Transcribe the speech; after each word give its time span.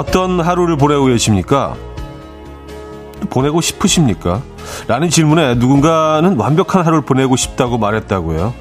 어떤 0.00 0.40
하루를 0.40 0.78
보내고 0.78 1.04
계십니까? 1.04 1.76
보내고 3.28 3.60
싶으십니까? 3.60 4.40
라는 4.88 5.10
질문에 5.10 5.56
누군가는 5.56 6.38
완벽한 6.38 6.86
하루를 6.86 7.02
보내고 7.02 7.36
싶다고 7.36 7.76
말했다고요. 7.76 8.54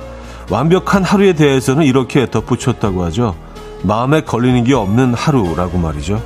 완벽한 0.49 1.05
하루에 1.05 1.31
대해서는 1.31 1.85
이렇게 1.85 2.29
덧붙였다고 2.29 3.05
하죠. 3.05 3.38
마음에 3.83 4.20
걸리는 4.20 4.65
게 4.65 4.73
없는 4.73 5.13
하루라고 5.13 5.77
말이죠. 5.77 6.21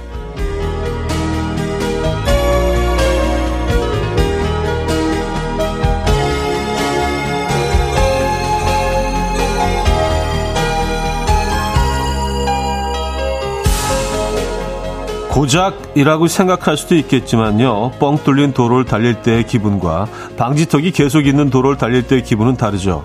고작이라고 15.34 16.28
생각할 16.28 16.78
수도 16.78 16.94
있겠지만요. 16.94 17.94
뻥 18.00 18.18
뚫린 18.24 18.54
도로를 18.54 18.86
달릴 18.86 19.24
때의 19.24 19.48
기분과 19.48 20.06
방지턱이 20.38 20.92
계속 20.92 21.26
있는 21.26 21.50
도로를 21.50 21.76
달릴 21.76 22.06
때의 22.06 22.24
기분은 22.24 22.56
다르죠. 22.56 23.04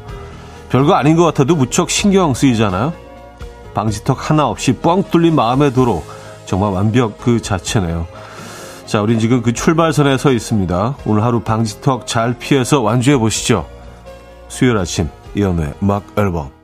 별거 0.69 0.92
아닌 0.92 1.16
것 1.16 1.24
같아도 1.24 1.56
무척 1.56 1.88
신경 1.88 2.34
쓰이잖아요. 2.34 2.92
방지턱 3.72 4.28
하나 4.28 4.46
없이 4.46 4.74
뻥 4.74 5.05
뚫린 5.05 5.34
마음의 5.34 5.72
도로. 5.72 6.05
정말 6.45 6.72
완벽 6.72 7.19
그 7.19 7.41
자체네요. 7.41 8.06
자, 8.84 9.00
우린 9.00 9.19
지금 9.19 9.41
그 9.41 9.55
출발선에 9.55 10.19
서 10.19 10.30
있습니다. 10.30 10.97
오늘 11.06 11.22
하루 11.22 11.41
방지턱 11.41 12.06
잘 12.06 12.34
피해서 12.39 12.83
완주해 12.83 13.17
보시죠. 13.17 13.67
수요일 14.48 14.77
아침 14.77 15.08
이연의 15.34 15.74
음악 15.83 16.05
앨범 16.19 16.58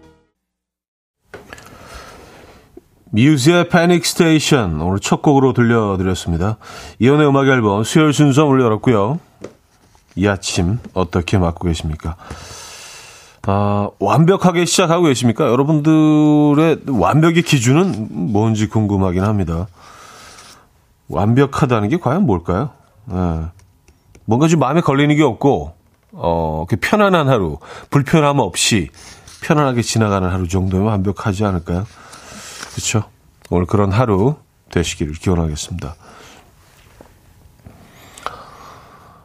뮤즈의 3.14 3.68
패닉 3.68 4.04
스테이션 4.04 4.80
오늘 4.80 4.98
첫 4.98 5.22
곡으로 5.22 5.52
들려드렸습니다. 5.52 6.56
이연의 6.98 7.28
음악 7.28 7.46
앨범 7.46 7.84
수요일 7.84 8.12
순서 8.12 8.44
오늘 8.44 8.62
열었고요. 8.62 9.20
이 10.16 10.26
아침 10.26 10.80
어떻게 10.94 11.38
맞고 11.38 11.68
계십니까? 11.68 12.16
아, 13.46 13.88
완벽하게 14.00 14.64
시작하고 14.64 15.04
계십니까? 15.04 15.46
여러분들의 15.46 16.80
완벽의 16.88 17.42
기준은 17.42 18.08
뭔지 18.32 18.68
궁금하긴 18.68 19.22
합니다. 19.22 19.68
완벽하다는 21.08 21.90
게 21.90 21.98
과연 21.98 22.26
뭘까요? 22.26 22.70
네. 23.04 23.42
뭔가 24.24 24.48
좀 24.48 24.58
마음에 24.58 24.80
걸리는 24.80 25.14
게 25.14 25.22
없고, 25.22 25.74
어, 26.12 26.64
그 26.68 26.76
편안한 26.80 27.28
하루, 27.28 27.58
불편함 27.90 28.40
없이 28.40 28.88
편안하게 29.42 29.82
지나가는 29.82 30.28
하루 30.28 30.48
정도면 30.48 30.86
완벽하지 30.86 31.44
않을까요? 31.44 31.86
그렇죠. 32.74 33.04
오늘 33.50 33.66
그런 33.66 33.92
하루 33.92 34.34
되시기를 34.70 35.14
기원하겠습니다. 35.14 35.94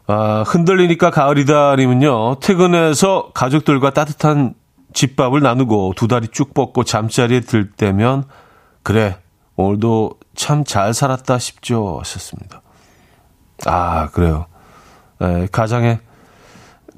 아, 0.06 0.44
흔들리니까 0.46 1.10
가을이다님은요. 1.10 2.40
퇴근해서 2.42 3.32
가족들과 3.34 3.90
따뜻한 3.92 4.54
집밥을 4.94 5.42
나누고 5.42 5.94
두 5.96 6.08
다리 6.08 6.28
쭉 6.28 6.54
뻗고 6.54 6.84
잠자리에 6.84 7.42
들 7.42 7.72
때면 7.72 8.26
그래 8.84 9.18
오늘도 9.56 10.20
참 10.36 10.64
잘 10.64 10.94
살았다 10.94 11.38
싶죠 11.38 11.98
하셨습니다. 12.00 12.62
아 13.66 14.10
그래요. 14.12 14.46
네, 15.20 15.48
가장의 15.52 16.00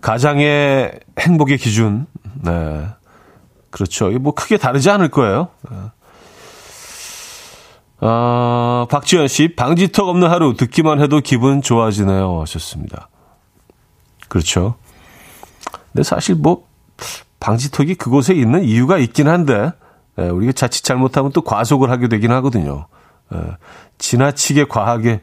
가장의 0.01 0.99
행복의 1.19 1.57
기준. 1.57 2.07
네. 2.43 2.87
그렇죠. 3.71 4.09
뭐 4.11 4.33
크게 4.33 4.57
다르지 4.57 4.89
않을 4.89 5.09
거예요. 5.09 5.49
네. 8.01 8.07
어, 8.07 8.87
박지현 8.89 9.27
씨, 9.27 9.55
방지턱 9.55 10.07
없는 10.07 10.29
하루 10.29 10.55
듣기만 10.55 11.01
해도 11.01 11.21
기분 11.21 11.61
좋아지네요. 11.61 12.41
하셨습니다. 12.41 13.09
그렇죠. 14.27 14.75
근데 15.91 16.03
사실 16.03 16.35
뭐, 16.35 16.65
방지턱이 17.39 17.95
그곳에 17.95 18.33
있는 18.33 18.63
이유가 18.63 18.97
있긴 18.97 19.27
한데, 19.27 19.71
예, 20.19 20.23
우리가 20.23 20.51
자칫 20.53 20.83
잘못하면 20.83 21.31
또 21.31 21.41
과속을 21.41 21.89
하게 21.89 22.07
되긴 22.07 22.31
하거든요. 22.31 22.87
예, 23.33 23.37
지나치게 23.97 24.65
과하게 24.65 25.21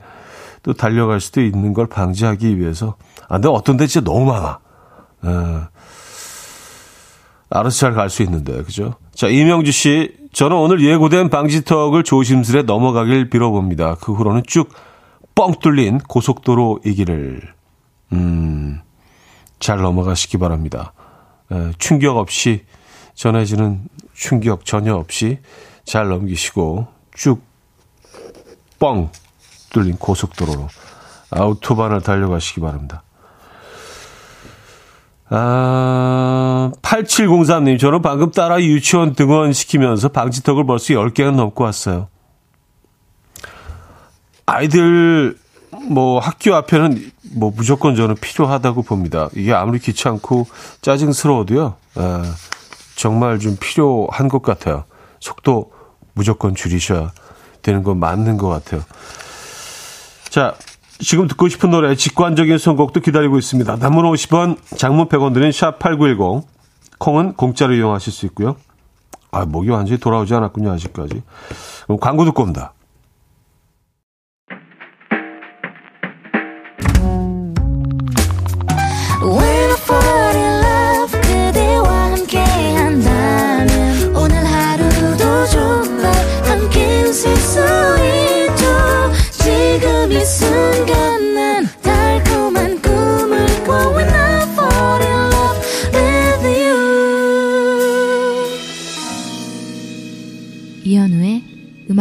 또 0.62 0.72
달려갈 0.72 1.20
수도 1.20 1.40
있는 1.42 1.72
걸 1.74 1.86
방지하기 1.86 2.58
위해서. 2.58 2.96
아, 3.28 3.34
근데 3.34 3.48
어떤 3.48 3.76
데 3.76 3.86
진짜 3.86 4.04
너무 4.04 4.26
많아. 4.26 4.58
예, 5.26 5.60
알아서 7.50 7.76
잘 7.78 7.94
갈 7.94 8.08
수 8.10 8.22
있는데, 8.22 8.62
그죠? 8.62 8.94
자, 9.14 9.28
이명주 9.28 9.72
씨, 9.72 10.12
저는 10.38 10.56
오늘 10.56 10.80
예고된 10.84 11.30
방지턱을 11.30 12.04
조심스레 12.04 12.62
넘어가길 12.62 13.28
빌어봅니다. 13.28 13.96
그 13.96 14.12
후로는 14.12 14.44
쭉 14.46 14.72
뻥 15.34 15.54
뚫린 15.60 15.98
고속도로이기를, 15.98 17.42
음, 18.12 18.80
잘 19.58 19.78
넘어가시기 19.78 20.38
바랍니다. 20.38 20.92
에, 21.50 21.72
충격 21.80 22.18
없이, 22.18 22.64
전해지는 23.14 23.88
충격 24.14 24.64
전혀 24.64 24.94
없이 24.94 25.40
잘 25.84 26.08
넘기시고, 26.08 26.86
쭉 27.16 27.42
뻥 28.78 29.10
뚫린 29.70 29.96
고속도로로 29.96 30.68
아우토반을 31.30 32.00
달려가시기 32.02 32.60
바랍니다. 32.60 33.02
아, 35.30 36.72
8703님, 36.80 37.78
저는 37.78 38.00
방금 38.00 38.30
따라 38.30 38.60
유치원 38.62 39.14
등원 39.14 39.52
시키면서 39.52 40.08
방지턱을 40.08 40.64
벌써 40.64 40.94
10개는 40.94 41.34
넘고 41.34 41.64
왔어요. 41.64 42.08
아이들, 44.46 45.36
뭐, 45.90 46.18
학교 46.18 46.54
앞에는 46.54 47.12
뭐, 47.34 47.52
무조건 47.54 47.94
저는 47.94 48.14
필요하다고 48.14 48.82
봅니다. 48.82 49.28
이게 49.34 49.52
아무리 49.52 49.78
귀찮고 49.78 50.46
짜증스러워도요, 50.80 51.76
아, 51.96 52.34
정말 52.96 53.38
좀 53.38 53.56
필요한 53.60 54.28
것 54.28 54.40
같아요. 54.42 54.84
속도 55.20 55.72
무조건 56.14 56.54
줄이셔야 56.54 57.12
되는 57.60 57.82
건 57.82 57.98
맞는 57.98 58.38
것 58.38 58.48
같아요. 58.48 58.82
자, 60.30 60.54
지금 61.00 61.28
듣고 61.28 61.48
싶은 61.48 61.70
노래 61.70 61.94
직관적인 61.94 62.58
선곡도 62.58 63.00
기다리고 63.00 63.38
있습니다. 63.38 63.76
남문 63.76 64.04
50원, 64.04 64.56
장문 64.76 65.08
100원 65.08 65.32
드는 65.32 65.50
샵8910 65.50 66.42
콩은 66.98 67.34
공짜로 67.34 67.74
이용하실 67.74 68.12
수 68.12 68.26
있고요. 68.26 68.56
아, 69.30 69.44
목이 69.44 69.70
완전히 69.70 70.00
돌아오지 70.00 70.34
않았군요, 70.34 70.72
아직까지. 70.72 71.22
그럼 71.84 71.98
광고 72.00 72.24
듣고 72.24 72.42
옵니다. 72.42 72.72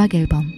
음악 0.08 0.16
앨범 0.16 0.52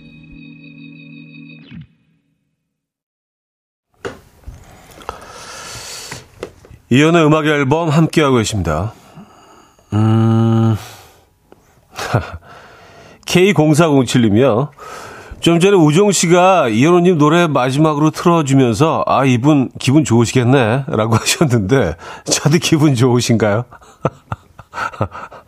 이연의 6.91 7.25
음악 7.25 7.45
앨범 7.45 7.89
함께하고 7.89 8.37
계십니다. 8.37 8.93
음, 9.93 10.75
K0407님이요. 13.25 14.69
좀 15.39 15.59
전에 15.59 15.75
우종 15.75 16.11
씨가 16.11 16.67
이현우님 16.69 17.17
노래 17.17 17.47
마지막으로 17.47 18.11
틀어주면서 18.11 19.03
아 19.07 19.25
이분 19.25 19.69
기분 19.79 20.03
좋으시겠네 20.03 20.85
라고 20.87 21.15
하셨는데 21.17 21.95
저도 22.25 22.57
기분 22.59 22.93
좋으신가요? 22.95 23.65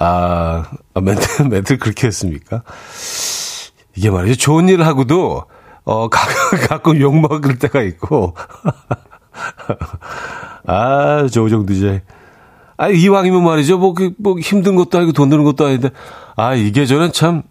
아, 0.00 0.64
아 0.94 1.00
멘트, 1.00 1.42
멘트 1.42 1.78
그렇게 1.82 2.06
했습니까? 2.06 2.62
이게 3.96 4.10
말이죠. 4.10 4.36
좋은 4.36 4.68
일 4.68 4.82
하고도, 4.82 5.44
어, 5.84 6.08
가끔, 6.10 6.66
가끔 6.68 7.00
욕먹을 7.00 7.58
때가 7.58 7.82
있고. 7.82 8.34
아, 10.66 11.26
조정 11.30 11.66
DJ. 11.66 12.00
아, 12.76 12.88
이왕이면 12.88 13.42
말이죠. 13.42 13.78
뭐, 13.78 13.92
그, 13.92 14.12
뭐, 14.18 14.38
힘든 14.38 14.76
것도 14.76 14.98
아니고 14.98 15.12
돈 15.12 15.28
드는 15.30 15.42
것도 15.44 15.66
아닌데. 15.66 15.90
아, 16.36 16.54
이게 16.54 16.86
저는 16.86 17.12
참, 17.12 17.42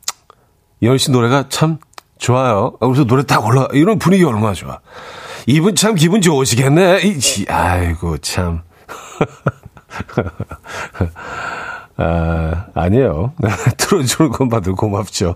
이현 0.80 0.98
씨 0.98 1.12
노래가 1.12 1.50
참 1.50 1.80
좋아요. 2.18 2.78
아, 2.80 2.88
그래서 2.88 3.04
노래 3.04 3.24
딱 3.24 3.46
올라, 3.46 3.68
이런 3.74 4.00
분위기 4.00 4.24
얼마나 4.24 4.54
좋아. 4.54 4.80
이분 5.48 5.76
참 5.76 5.96
기분 5.96 6.22
좋으시겠네. 6.22 7.02
이, 7.04 7.46
아이고, 7.50 8.20
참. 8.20 8.62
아, 11.98 12.68
아니에요. 12.76 13.34
틀어주는 13.78 14.32
것만도 14.32 14.76
고맙죠. 14.76 15.36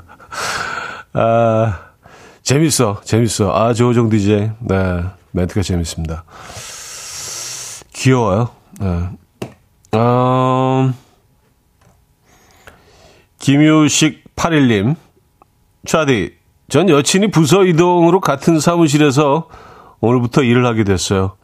아, 1.12 1.78
재밌어, 2.42 3.00
재밌어. 3.04 3.54
아, 3.54 3.74
조우정 3.74 4.08
DJ. 4.08 4.52
네, 4.60 5.04
멘트가 5.32 5.62
재밌습니다. 5.62 6.24
귀여워요. 7.92 8.48
네. 8.80 9.08
음, 9.94 10.94
김유식 13.38 14.34
81님. 14.34 14.96
차디, 15.86 16.34
전 16.68 16.88
여친이 16.88 17.30
부서 17.30 17.64
이동으로 17.64 18.20
같은 18.20 18.58
사무실에서 18.58 19.48
오늘부터 20.00 20.42
일을 20.42 20.64
하게 20.64 20.84
됐어요. 20.84 21.36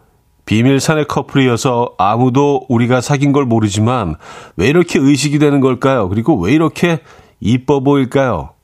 비밀 0.49 0.81
사내 0.81 1.05
커플이어서 1.05 1.95
아무도 1.99 2.65
우리가 2.71 3.03
사귄 3.03 3.33
걸 3.33 3.45
모르지만 3.45 4.15
왜 4.56 4.69
이렇게 4.69 4.99
의식이 4.99 5.39
되는 5.39 5.61
걸까요? 5.61 6.09
그리고 6.09 6.41
왜 6.41 6.55
이렇게 6.55 7.03
이뻐 7.39 7.81
보일까요? 7.81 8.55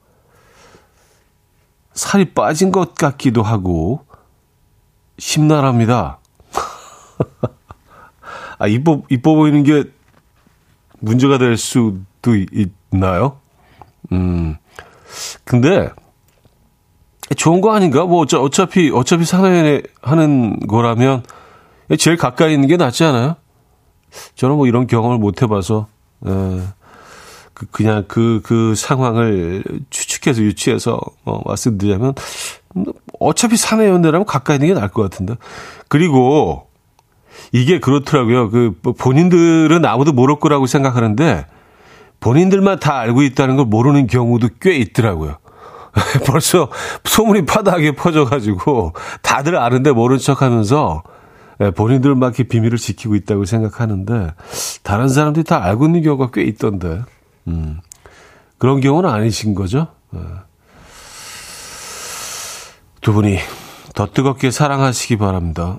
살이 1.93 2.33
빠진 2.33 2.73
것 2.73 2.95
같기도 2.95 3.43
하고 3.43 4.07
심란합니다. 5.19 6.21
아, 8.59 8.67
이뻐, 8.67 9.03
이뻐 9.11 9.35
보이는 9.35 9.63
게 9.63 9.85
문제가 11.01 11.37
될 11.37 11.59
수도 11.59 12.35
있나요? 12.95 13.41
음. 14.11 14.57
근데 15.45 15.91
좋은 17.37 17.61
거 17.61 17.75
아닌가? 17.75 18.07
뭐 18.07 18.23
어차, 18.23 18.41
어차피 18.41 18.91
어차피 18.91 19.27
사나이 19.27 19.83
하는 20.01 20.59
거라면 20.61 21.25
제일 21.99 22.17
가까이 22.17 22.55
있는 22.55 22.69
게 22.69 22.77
낫지 22.77 23.05
않아요? 23.05 23.37
저는 24.37 24.57
뭐 24.57 24.67
이런 24.67 24.87
경험을 24.87 25.19
못 25.19 25.43
해봐서 25.43 25.89
에, 26.27 26.31
그, 27.53 27.67
그냥 27.71 28.05
그, 28.09 28.41
그 28.43 28.75
상황을 28.75 29.65
추측해서 29.91 30.43
유치해서 30.43 31.01
어, 31.25 31.41
말씀드리자면 31.45 32.15
어차피 33.21 33.57
사내 33.57 33.89
연애라면 33.89 34.27
가까이 34.27 34.57
있는 34.57 34.69
게 34.69 34.75
나을 34.75 34.89
것 34.89 35.03
같은데 35.03 35.37
그리고 35.89 36.69
이게 37.53 37.79
그렇더라고요. 37.79 38.51
그뭐 38.51 38.95
본인들은 38.99 39.85
아무도 39.85 40.13
모를 40.13 40.37
거라고 40.39 40.67
생각하는데 40.67 41.47
본인들만 42.21 42.81
다 42.81 42.99
알고 42.99 43.23
있다는 43.23 43.57
걸 43.57 43.67
모르는 43.67 44.07
경우도 44.07 44.49
꽤 44.61 44.77
있더라고요. 44.77 45.37
벌써 46.27 46.69
소문이 47.05 47.47
파다하게 47.47 47.93
퍼져가지고 47.93 48.95
다들 49.23 49.57
아는데 49.57 49.93
모른 49.93 50.19
척 50.19 50.43
하면서 50.43 51.03
예, 51.05 51.14
본인들만 51.75 52.31
이렇게 52.31 52.45
비밀을 52.45 52.79
지키고 52.79 53.15
있다고 53.15 53.45
생각하는데 53.45 54.35
다른 54.83 55.09
사람들이 55.09 55.45
다 55.45 55.63
알고 55.65 55.87
있는 55.87 56.03
경우가 56.03 56.31
꽤 56.33 56.43
있던데. 56.43 57.03
음. 57.47 57.81
그런 58.59 58.81
경우는 58.81 59.09
아니신 59.11 59.55
거죠? 59.55 59.89
예. 60.15 60.19
두 63.01 63.13
분이 63.13 63.39
더 63.95 64.07
뜨겁게 64.07 64.51
사랑하시기 64.51 65.19
바랍니다. 65.19 65.79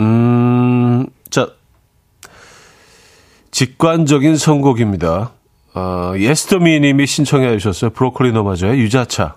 음, 0.00 1.06
자, 1.28 1.50
직관적인 3.50 4.36
선곡입니다. 4.36 5.32
어, 5.74 6.14
예스터미 6.16 6.80
님이 6.80 7.06
신청해 7.06 7.58
주셨어요. 7.58 7.90
브로콜리 7.90 8.32
너마저의 8.32 8.80
유자차. 8.80 9.36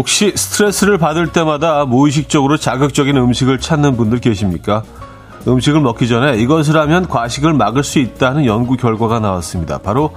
혹시 0.00 0.32
스트레스를 0.34 0.96
받을 0.96 1.26
때마다 1.26 1.84
무의식적으로 1.84 2.56
자극적인 2.56 3.18
음식을 3.18 3.60
찾는 3.60 3.98
분들 3.98 4.20
계십니까? 4.20 4.82
음식을 5.46 5.82
먹기 5.82 6.08
전에 6.08 6.38
이것을 6.38 6.74
하면 6.78 7.06
과식을 7.06 7.52
막을 7.52 7.84
수 7.84 7.98
있다는 7.98 8.46
연구 8.46 8.78
결과가 8.78 9.20
나왔습니다. 9.20 9.76
바로 9.76 10.12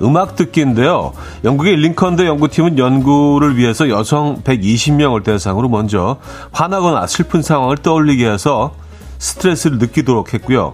음악 0.00 0.36
듣기인데요. 0.36 1.12
영국의 1.44 1.76
링컨대 1.76 2.26
연구팀은 2.26 2.78
연구를 2.78 3.58
위해서 3.58 3.90
여성 3.90 4.40
120명을 4.42 5.22
대상으로 5.22 5.68
먼저 5.68 6.16
화나거나 6.52 7.06
슬픈 7.06 7.42
상황을 7.42 7.76
떠올리게 7.76 8.26
해서 8.26 8.74
스트레스를 9.18 9.76
느끼도록 9.76 10.32
했고요. 10.32 10.72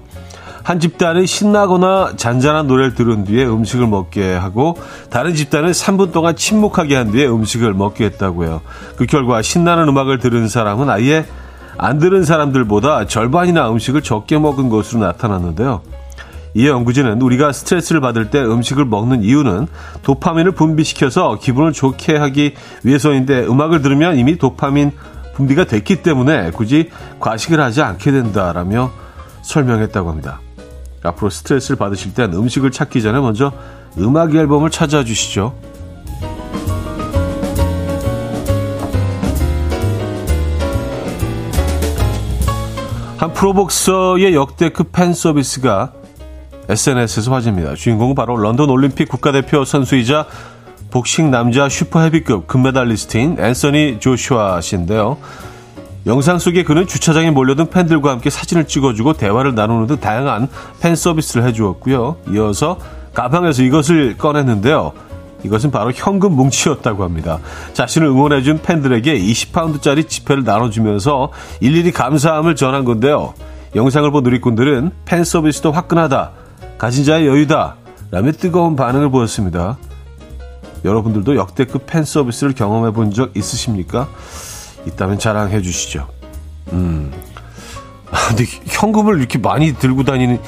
한 0.63 0.79
집단은 0.79 1.27
신나거나 1.27 2.15
잔잔한 2.17 2.67
노래를 2.67 2.95
들은 2.95 3.25
뒤에 3.25 3.45
음식을 3.45 3.87
먹게 3.87 4.35
하고 4.35 4.77
다른 5.11 5.35
집단은 5.35 5.73
3분 5.73 6.13
동안 6.13 6.37
침묵하게 6.37 6.97
한 6.97 7.11
뒤에 7.11 7.27
음식을 7.27 7.75
먹게 7.75 8.05
했다고요. 8.05 8.61
그 8.97 9.07
결과 9.07 9.43
신나는 9.43 9.89
음악을 9.89 10.19
들은 10.19 10.49
사람은 10.49 10.89
아예 10.89 11.27
안 11.79 11.99
들은 11.99 12.25
사람들보다 12.25 13.07
절반이나 13.07 13.71
음식을 13.71 14.03
적게 14.03 14.39
먹은 14.39 14.69
것으로 14.69 15.01
나타났는데요. 15.01 15.83
이 16.55 16.69
연구진은 16.69 17.21
우리가 17.23 17.53
스트레스를 17.53 18.01
받을 18.01 18.31
때 18.31 18.41
음식을 18.41 18.85
먹는 18.85 19.23
이유는 19.23 19.67
도파민을 20.03 20.53
분비시켜서 20.53 21.39
기분을 21.41 21.73
좋게 21.73 22.17
하기 22.17 22.55
위해서인데 22.83 23.47
음악을 23.47 23.81
들으면 23.81 24.19
이미 24.19 24.37
도파민 24.37 24.93
분비가 25.35 25.65
됐기 25.65 26.03
때문에 26.03 26.51
굳이 26.51 26.91
과식을 27.21 27.59
하지 27.59 27.81
않게 27.81 28.13
된다라며 28.13 28.91
설명했다고 29.41 30.11
합니다. 30.11 30.41
앞으로 31.03 31.31
스트레스를 31.31 31.77
받으실 31.77 32.15
땐 32.15 32.33
음식을 32.33 32.71
찾기 32.71 33.03
전에 33.03 33.21
먼저 33.21 33.53
음악 33.99 34.35
앨범을 34.35 34.71
찾아주시죠. 34.71 35.55
한 43.19 43.33
프로복서의 43.33 44.35
역대급 44.35 44.91
팬 44.91 45.13
서비스가 45.13 45.93
SNS에서 46.69 47.33
화제입니다. 47.33 47.75
주인공은 47.75 48.15
바로 48.17 48.37
런던 48.37 48.69
올림픽 48.69 49.09
국가대표 49.09 49.65
선수이자 49.65 50.27
복싱 50.91 51.31
남자 51.31 51.69
슈퍼 51.69 52.01
헤비급 52.01 52.47
금메달리스트인 52.49 53.37
앤서니 53.39 53.99
조슈아 54.01 54.61
씨인데요. 54.61 55.19
영상 56.07 56.39
속에 56.39 56.65
그는 56.65 56.87
주차장에 56.87 57.31
몰려든 57.31 57.71
팬들과 57.71 58.11
함께 58.11 58.29
사진을 58.29 58.67
찍어주고 58.67 59.13
대화를 59.15 59.55
나누는 59.55 59.87
등 59.87 59.99
다양한 59.99 60.49
팬 60.81 60.97
서비스를 60.97 61.47
해주었고요. 61.47 62.17
이어서 62.31 62.79
가방에서 63.15 63.63
이것을 63.63 64.17
꺼냈는데요. 64.19 64.93
이것은 65.45 65.71
바로 65.71 65.93
현금 65.95 66.33
뭉치였다고 66.33 67.05
합니다. 67.05 67.39
자신을 67.73 68.09
응원해준 68.09 68.63
팬들에게 68.63 69.17
20파운드짜리 69.19 70.09
지폐를 70.09 70.45
나눠주면서 70.45 71.31
일일이 71.61 71.93
감사함을 71.93 72.57
전한 72.57 72.85
건데요. 72.85 73.35
영상을 73.75 74.09
본 74.11 74.23
누리꾼들은 74.25 74.91
팬 75.05 75.25
서비스도 75.25 75.73
화끈하다. 75.73 76.31
가진 76.79 77.05
자의 77.05 77.27
여유다. 77.27 77.77
라며 78.11 78.33
뜨거운 78.33 78.77
반응을 78.77 79.11
보였습니다. 79.11 79.79
여러분들도 80.85 81.37
역대급 81.37 81.87
팬 81.87 82.05
서비스를 82.05 82.55
경험해 82.55 82.93
본 82.93 83.13
적 83.13 83.37
있으십니까? 83.37 84.09
있다면 84.87 85.19
자랑해 85.19 85.63
주시죠. 85.63 86.09
음. 86.73 87.13
아, 88.11 88.29
근데 88.29 88.45
현금을 88.67 89.19
이렇게 89.19 89.39
많이 89.39 89.73
들고 89.75 90.05
다니는 90.05 90.39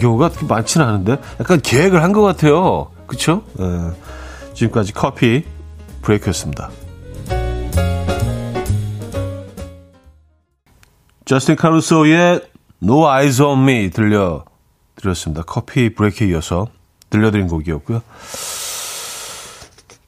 경우가 0.00 0.30
그렇게 0.30 0.46
많지는 0.46 0.86
않은데 0.86 1.16
약간 1.40 1.60
계획을 1.60 2.02
한 2.02 2.12
것 2.12 2.22
같아요. 2.22 2.90
그쵸? 3.06 3.42
네. 3.58 3.64
지금까지 4.54 4.92
커피 4.92 5.44
브레이크였습니다. 6.02 6.70
저스틴 11.24 11.56
카루소의 11.56 12.42
No 12.82 13.06
Eyes 13.08 13.40
on 13.42 13.62
Me 13.68 13.90
들려 13.90 14.44
드렸습니다. 14.96 15.42
커피 15.42 15.94
브레이크에 15.94 16.28
이어서 16.28 16.66
들려드린 17.10 17.48
곡이었고요. 17.48 18.02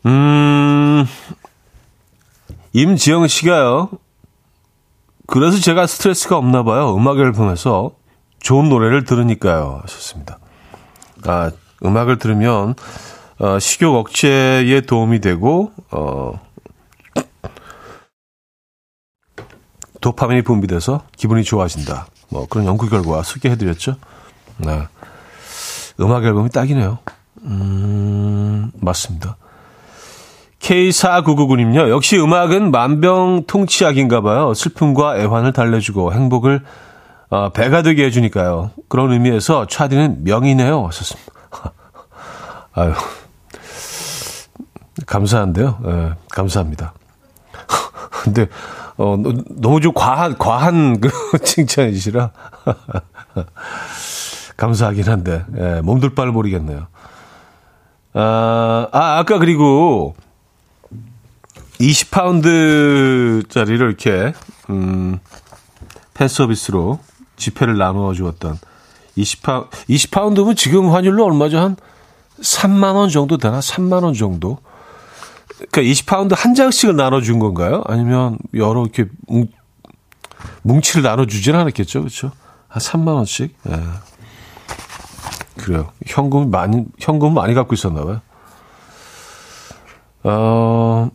음, 0.07 1.07
임지영 2.77 3.27
씨가요. 3.27 3.89
그래서 5.27 5.59
제가 5.59 5.87
스트레스가 5.87 6.37
없나 6.37 6.63
봐요. 6.63 6.95
음악 6.95 7.19
앨범에서 7.19 7.93
좋은 8.39 8.69
노래를 8.69 9.05
들으니까요. 9.05 9.81
하셨습니다. 9.83 10.39
아, 11.25 11.51
음악을 11.83 12.19
들으면 12.19 12.75
어, 13.39 13.59
식욕 13.59 13.95
억제에 13.95 14.83
도움이 14.83 15.23
되고 15.23 15.73
어, 15.91 16.39
도파민이 20.03 20.43
분비돼서 20.43 21.03
기분이 21.17 21.45
좋아진다. 21.45 22.09
뭐 22.29 22.47
그런 22.47 22.67
연구 22.67 22.91
결과 22.91 23.23
소개해드렸죠. 23.23 23.97
네. 24.59 24.87
음악 25.99 26.25
앨범이 26.25 26.51
딱이네요. 26.51 26.99
음, 27.41 28.71
맞습니다. 28.75 29.39
K4999님요. 30.67 31.91
역시 31.91 32.19
음악은 32.19 32.73
만병통치약인가 32.73 34.21
봐요. 34.21 34.53
슬픔과 34.53 35.19
애환을 35.19 35.53
달래주고 35.53 36.13
행복을 36.13 36.63
어, 37.29 37.51
배가 37.51 37.83
되게 37.83 38.05
해주니까요. 38.07 38.71
그런 38.89 39.13
의미에서 39.13 39.67
차디는 39.67 40.25
명이네요. 40.25 40.87
하셨습니다. 40.87 41.33
아유. 42.75 42.93
감사한데요. 45.07 45.79
예, 45.87 46.13
감사합니다. 46.31 46.95
근데, 48.11 48.47
어, 48.97 49.17
너무 49.51 49.81
좀 49.81 49.93
과한, 49.93 50.39
과한 50.39 51.01
그 51.01 51.11
칭찬이시라. 51.45 52.31
감사하긴 54.57 55.05
한데, 55.05 55.45
예, 55.59 55.81
몸둘 55.83 56.15
바를 56.15 56.33
모르겠네요. 56.33 56.87
아, 58.15 58.89
아, 58.93 59.19
아까 59.19 59.39
그리고 59.39 60.15
20파운드짜리를 61.81 63.81
이렇게, 63.81 64.33
음, 64.71 65.19
팬 66.15 66.29
서비스로 66.29 67.01
지폐를 67.37 67.77
나누어 67.77 68.15
주었던 68.15 68.59
20파, 69.17 69.69
20파운드면 69.89 70.57
지금 70.57 70.91
환율로 70.91 71.25
얼마죠? 71.25 71.59
한 71.59 71.77
3만 72.41 72.95
원 72.95 73.09
정도 73.09 73.39
되나? 73.39 73.61
3만 73.61 74.05
원 74.05 74.15
정도? 74.15 74.59
그러니까 75.71 75.83
20파운드 75.83 76.35
한 76.37 76.55
장씩을 76.55 76.97
나눠 76.97 77.21
준 77.21 77.39
건가요? 77.39 77.83
아니면 77.87 78.39
여러 78.55 78.83
이렇게 78.83 79.07
뭉, 79.27 79.49
뭉치를 80.63 81.03
나눠주지는 81.03 81.61
않았겠죠? 81.61 82.01
그렇죠? 82.01 82.33
한 82.69 82.81
3만 82.81 83.15
원씩. 83.15 83.55
예. 83.69 83.83
그래요. 85.57 85.93
현금 86.07 86.51
많이 86.51 86.85
현금 86.99 87.35
많이 87.35 87.55
갖고 87.55 87.75
있었나 87.75 88.05
봐요. 88.05 88.21
어. 90.25 91.11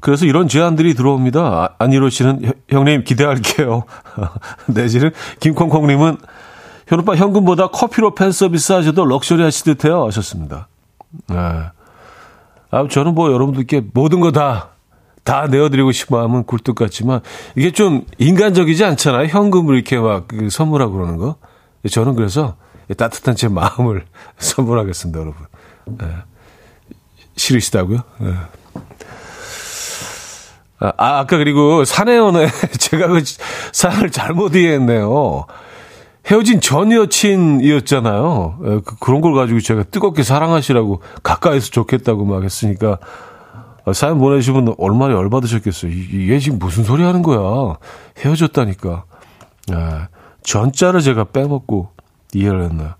그래서 0.00 0.26
이런 0.26 0.48
제안들이 0.48 0.94
들어옵니다. 0.94 1.40
아, 1.40 1.68
안이로 1.78 2.10
씨는 2.10 2.52
형님 2.68 3.04
기대할게요. 3.04 3.84
내지는 4.66 5.10
김콩콩님은 5.40 6.16
현오빠 6.86 7.16
현금보다 7.16 7.68
커피로 7.68 8.14
팬 8.14 8.32
서비스 8.32 8.72
하셔도 8.72 9.04
럭셔리 9.04 9.42
하시듯해요 9.42 10.06
하셨습니다. 10.06 10.68
네. 11.28 11.36
아, 12.72 12.88
저는 12.88 13.14
뭐 13.14 13.32
여러분들께 13.32 13.84
모든 13.92 14.20
거 14.20 14.32
다, 14.32 14.70
다 15.24 15.46
내어드리고 15.46 15.92
싶어 15.92 16.20
하면 16.22 16.44
굴뚝 16.44 16.76
같지만, 16.76 17.20
이게 17.56 17.72
좀 17.72 18.06
인간적이지 18.18 18.84
않잖아요. 18.84 19.26
현금을 19.26 19.74
이렇게 19.74 19.98
막그 19.98 20.50
선물하고 20.50 20.92
그러는 20.92 21.16
거. 21.16 21.36
저는 21.88 22.14
그래서 22.14 22.56
따뜻한 22.96 23.36
제 23.36 23.48
마음을 23.48 24.04
선물하겠습니다, 24.38 25.20
여러분. 25.20 25.46
네. 25.86 26.06
싫으시다고요? 27.36 27.98
네. 28.18 28.34
아, 30.80 30.92
아까 30.96 31.36
그리고 31.36 31.84
사내연애, 31.84 32.48
제가 32.78 33.08
그 33.08 33.22
사연을 33.72 34.10
잘못 34.10 34.56
이해했네요. 34.56 35.44
헤어진 36.26 36.60
전 36.60 36.92
여친이었잖아요. 36.92 38.58
예, 38.64 38.68
그, 38.84 38.96
그런 38.98 39.20
걸 39.20 39.34
가지고 39.34 39.60
제가 39.60 39.84
뜨겁게 39.84 40.22
사랑하시라고 40.22 41.02
가까이서 41.22 41.70
좋겠다고 41.70 42.24
막 42.24 42.42
했으니까 42.42 42.98
사연 43.94 44.18
보내주시면 44.18 44.74
얼마나 44.78 45.14
열받으셨겠어요. 45.14 45.90
이게 45.90 46.38
지금 46.38 46.58
무슨 46.58 46.84
소리 46.84 47.02
하는 47.02 47.22
거야. 47.22 47.76
헤어졌다니까. 48.18 49.04
예, 49.72 50.08
전자를 50.42 51.00
제가 51.00 51.24
빼먹고 51.24 51.90
이해를 52.32 52.64
했나요. 52.64 52.94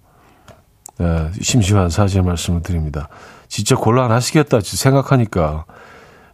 예, 1.00 1.30
심심한 1.40 1.88
사실 1.88 2.22
말씀을 2.22 2.62
드립니다. 2.62 3.08
진짜 3.49 3.75
곤란하시겠다 3.76 4.60
생각하니까. 4.62 5.64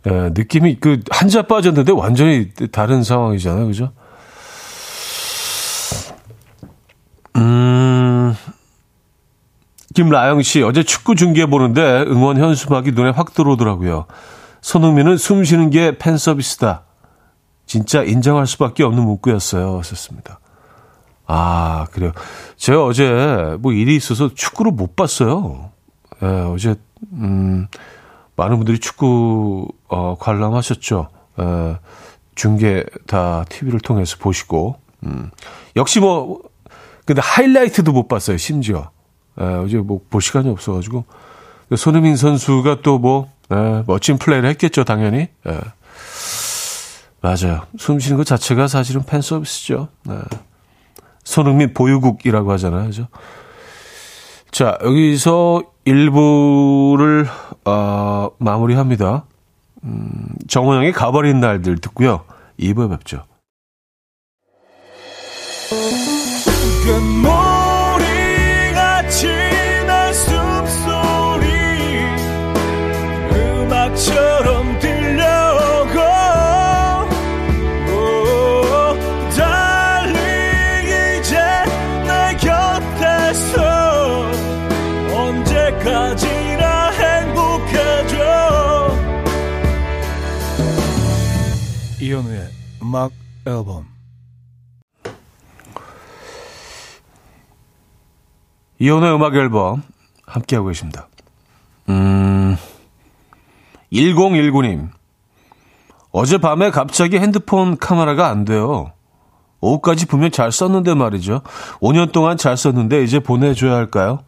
예, 0.07 0.31
느낌이 0.35 0.77
그 0.81 1.01
한 1.11 1.29
자 1.29 1.43
빠졌는데 1.43 1.93
완전히 1.93 2.51
다른 2.73 3.03
상황이잖아요. 3.03 3.67
그죠? 3.67 3.93
음, 7.37 8.35
김라영 9.95 10.43
씨, 10.43 10.63
어제 10.63 10.83
축구 10.83 11.15
중계 11.15 11.47
보는데 11.47 12.05
응원 12.07 12.39
현수막이 12.39 12.93
눈에 12.93 13.11
확 13.11 13.35
들어오더라고요. 13.35 14.07
손흥민은 14.63 15.17
숨 15.17 15.45
쉬는 15.45 15.71
게 15.71 15.97
팬 15.99 16.17
서비스다. 16.19 16.83
진짜 17.67 18.03
인정할 18.03 18.47
수밖에 18.47 18.85
없는 18.85 19.03
문구였어요. 19.05 19.83
썼습니다. 19.83 20.39
아, 21.27 21.87
그래요. 21.91 22.13
제가 22.57 22.85
어제 22.85 23.57
뭐 23.59 23.73
일이 23.73 23.97
있어서 23.97 24.33
축구를 24.33 24.71
못 24.73 24.95
봤어요. 24.97 25.71
예, 26.23 26.27
어제, 26.27 26.77
음, 27.13 27.67
많은 28.37 28.57
분들이 28.59 28.79
축구, 28.79 29.69
어, 29.89 30.17
관람하셨죠. 30.19 31.09
예, 31.41 31.79
중계 32.35 32.85
다 33.07 33.45
TV를 33.49 33.81
통해서 33.81 34.17
보시고, 34.19 34.77
음, 35.05 35.31
역시 35.77 36.01
뭐, 36.01 36.41
근데 37.07 37.21
하이라이트도 37.23 37.93
못 37.93 38.09
봤어요, 38.09 38.37
심지어. 38.37 38.91
에, 39.41 39.45
예, 39.45 39.47
어제 39.57 39.77
뭐 39.79 40.01
볼 40.11 40.21
시간이 40.23 40.49
없어가지고. 40.51 41.05
손흥민 41.77 42.17
선수가 42.17 42.83
또 42.83 42.99
뭐, 42.99 43.29
에, 43.53 43.57
예, 43.57 43.83
멋진 43.87 44.19
플레이를 44.19 44.49
했겠죠, 44.51 44.85
당연히. 44.85 45.19
에. 45.19 45.29
예. 45.49 45.61
맞아요. 47.23 47.63
숨 47.79 47.99
쉬는 47.99 48.17
것 48.19 48.25
자체가 48.27 48.69
사실은 48.69 49.03
팬 49.05 49.21
서비스죠. 49.21 49.89
에. 50.11 50.13
손흥민 51.25 51.75
보유국이라고 51.75 52.53
하잖아요. 52.53 52.87
그죠? 52.87 53.09
자, 54.53 54.79
여기서 54.85 55.63
1부를, 55.87 57.27
어, 57.65 58.31
마무리합니다. 58.39 59.25
음, 59.85 60.29
정원영의 60.49 60.93
가버린 60.93 61.41
날들 61.41 61.79
듣고요. 61.79 62.25
2부에 62.59 62.91
뵙죠. 62.91 63.23
음악 92.97 93.13
앨범 93.45 93.87
이혼의 98.79 99.15
음악 99.15 99.35
앨범 99.35 99.83
함께하고 100.27 100.69
계십니다. 100.69 101.07
음, 101.91 102.57
1019님. 103.93 104.89
어젯밤에 106.11 106.71
갑자기 106.71 107.19
핸드폰 107.19 107.77
카메라가 107.77 108.29
안 108.29 108.47
돼요. 108.47 108.93
오후까지 109.61 110.07
보면 110.07 110.31
잘 110.31 110.51
썼는데 110.51 110.95
말이죠. 110.95 111.43
5년 111.81 112.13
동안 112.13 112.39
잘 112.39 112.57
썼는데 112.57 113.05
이제 113.05 113.19
보내줘야 113.19 113.75
할까요? 113.75 114.21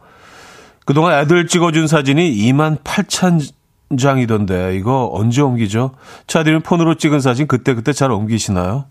그동안 0.85 1.19
애들 1.21 1.47
찍어준 1.47 1.87
사진이 1.87 2.35
2만 2.37 2.83
8천 2.83 3.58
장이던데 3.97 4.77
이거 4.77 5.09
언제 5.13 5.41
옮기죠? 5.41 5.93
차디는 6.27 6.63
폰으로 6.63 6.97
찍은 6.97 7.21
사진 7.21 7.47
그때그때 7.47 7.93
잘 7.93 8.11
옮기시나요? 8.11 8.85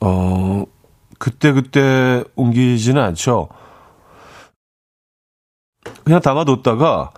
어, 0.00 0.64
그때 1.18 1.52
그때 1.52 2.24
옮기지는 2.34 3.00
않죠. 3.02 3.48
그냥 6.04 6.20
담아뒀다가 6.20 7.10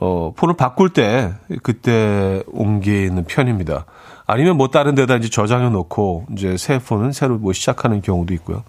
어, 0.00 0.32
폰을 0.36 0.54
바꿀 0.54 0.90
때 0.90 1.34
그때 1.62 2.42
옮기는 2.48 3.24
편입니다. 3.24 3.86
아니면 4.26 4.56
뭐 4.56 4.68
다른 4.68 4.94
데다 4.94 5.16
이제 5.16 5.28
저장해 5.28 5.70
놓고 5.70 6.26
이제 6.32 6.56
새 6.56 6.78
폰은 6.78 7.12
새로 7.12 7.38
뭐 7.38 7.52
시작하는 7.52 8.02
경우도 8.02 8.34
있고요. 8.34 8.62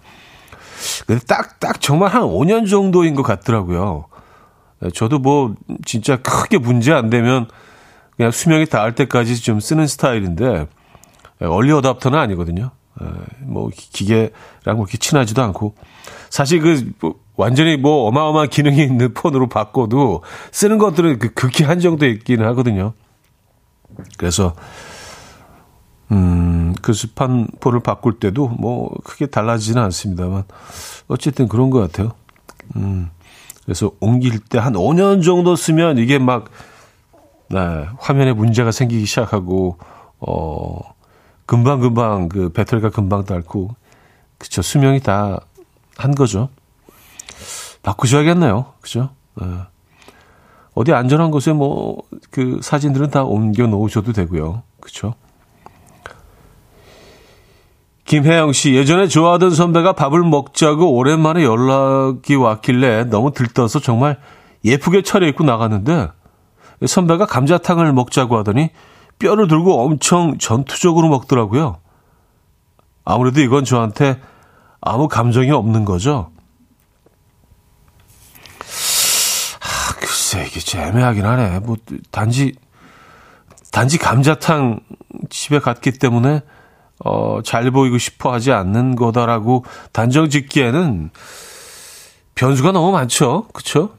근데 1.05 1.23
딱, 1.27 1.59
딱 1.59 1.81
정말 1.81 2.11
한 2.11 2.23
5년 2.23 2.69
정도인 2.69 3.15
것 3.15 3.23
같더라고요. 3.23 4.05
저도 4.93 5.19
뭐 5.19 5.55
진짜 5.85 6.17
크게 6.17 6.57
문제 6.57 6.93
안 6.93 7.09
되면 7.09 7.47
그냥 8.15 8.31
수명이 8.31 8.65
닿을 8.67 8.95
때까지 8.95 9.41
좀 9.41 9.59
쓰는 9.59 9.87
스타일인데 9.87 10.67
얼리 11.39 11.71
어답터는 11.71 12.17
아니거든요. 12.17 12.71
뭐 13.41 13.69
기계랑 13.73 14.31
뭐 14.75 14.83
이렇게 14.83 14.97
친하지도 14.97 15.41
않고 15.41 15.75
사실 16.29 16.59
그 16.61 16.93
뭐 16.99 17.15
완전히 17.39 17.77
뭐 17.77 18.05
어마어마한 18.09 18.49
기능이 18.49 18.83
있는 18.83 19.13
폰으로 19.13 19.47
바꿔도 19.47 20.23
쓰는 20.51 20.77
것들은 20.77 21.19
그 21.19 21.33
극히 21.33 21.63
한정돼 21.63 22.09
있기는 22.09 22.45
하거든요. 22.47 22.91
그래서 24.17 24.53
음, 26.11 26.75
그 26.81 26.91
습한 26.91 27.47
폰을 27.61 27.79
바꿀 27.79 28.19
때도 28.19 28.49
뭐 28.49 28.93
크게 29.05 29.27
달라지지는 29.27 29.81
않습니다만 29.83 30.43
어쨌든 31.07 31.47
그런 31.47 31.69
것 31.69 31.79
같아요. 31.79 32.11
음, 32.75 33.09
그래서 33.69 33.91
옮길 33.99 34.39
때 34.39 34.57
한 34.57 34.73
5년 34.73 35.23
정도 35.23 35.55
쓰면 35.55 35.99
이게 35.99 36.17
막 36.17 36.45
네, 37.51 37.59
화면에 37.99 38.33
문제가 38.33 38.71
생기기 38.71 39.05
시작하고, 39.05 39.77
어, 40.19 40.79
금방 41.45 41.79
금방 41.79 42.29
그 42.29 42.49
배터리가 42.49 42.89
금방 42.89 43.25
닳고, 43.25 43.75
그쵸. 44.39 44.63
수명이 44.63 45.01
다 45.01 45.39
한 45.97 46.15
거죠. 46.15 46.49
바꾸셔야겠네요. 47.83 48.73
그죠? 48.81 49.09
네. 49.35 49.45
어디 50.73 50.93
안전한 50.93 51.29
곳에 51.29 51.51
뭐, 51.53 52.01
그 52.31 52.59
사진들은 52.63 53.09
다 53.11 53.23
옮겨 53.23 53.67
놓으셔도 53.67 54.13
되고요. 54.13 54.63
그쵸? 54.79 55.13
김혜영 58.09 58.53
씨, 58.53 58.73
예전에 58.73 59.07
좋아하던 59.07 59.51
선배가 59.51 59.93
밥을 59.93 60.23
먹자고 60.23 60.95
오랜만에 60.95 61.43
연락이 61.43 62.33
왔길래 62.33 63.03
너무 63.03 63.31
들떠서 63.31 63.79
정말 63.79 64.19
예쁘게 64.65 65.03
차려입고 65.03 65.43
나갔는데 65.43 66.09
선배가 66.87 67.27
감자탕을 67.27 67.93
먹자고 67.93 68.35
하더니 68.39 68.71
뼈를 69.19 69.47
들고 69.47 69.83
엄청 69.83 70.39
전투적으로 70.39 71.07
먹더라고요. 71.07 71.77
아무래도 73.05 73.41
이건 73.41 73.63
저한테 73.63 74.19
아무 74.81 75.07
감정이 75.07 75.51
없는 75.51 75.85
거죠. 75.85 76.31
아, 79.59 79.93
글쎄, 79.99 80.47
이게 80.47 80.59
좀 80.59 80.81
애매하긴 80.81 81.25
하네. 81.27 81.59
뭐, 81.59 81.75
단지, 82.09 82.55
단지 83.71 83.99
감자탕 83.99 84.79
집에 85.29 85.59
갔기 85.59 85.91
때문에 85.91 86.41
어, 87.05 87.39
잘 87.43 87.71
보이고 87.71 87.97
싶어 87.97 88.31
하지 88.31 88.51
않는 88.51 88.95
거다라고 88.95 89.63
단정 89.91 90.29
짓기에는 90.29 91.11
변수가 92.35 92.71
너무 92.71 92.91
많죠. 92.91 93.47
그쵸? 93.53 93.91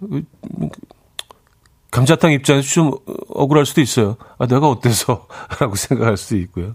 감자탕 1.91 2.33
입장에서 2.33 2.69
좀 2.69 2.93
억울할 3.29 3.67
수도 3.67 3.81
있어요. 3.81 4.17
아, 4.39 4.47
내가 4.47 4.69
어때서? 4.69 5.27
라고 5.61 5.75
생각할 5.75 6.17
수도 6.17 6.37
있고요. 6.37 6.73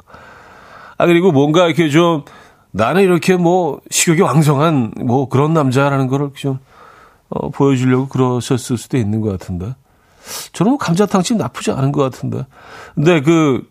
아, 0.98 1.06
그리고 1.06 1.32
뭔가 1.32 1.66
이렇게 1.66 1.90
좀 1.90 2.24
나는 2.72 3.04
이렇게 3.04 3.38
뭐 3.38 3.80
식욕이 3.90 4.22
왕성한 4.22 4.94
뭐 5.06 5.30
그런 5.30 5.54
남자라는 5.54 6.08
거를 6.08 6.32
좀 6.36 6.60
어, 7.30 7.50
보여주려고 7.50 8.08
그러셨을 8.08 8.78
수도 8.78 8.98
있는 8.98 9.22
것 9.22 9.32
같은데. 9.32 9.76
저는 10.54 10.72
뭐 10.72 10.78
감자탕집 10.78 11.38
나쁘지 11.38 11.72
않은 11.72 11.92
것 11.92 12.02
같은데. 12.02 12.46
근데 12.96 13.22
그 13.22 13.68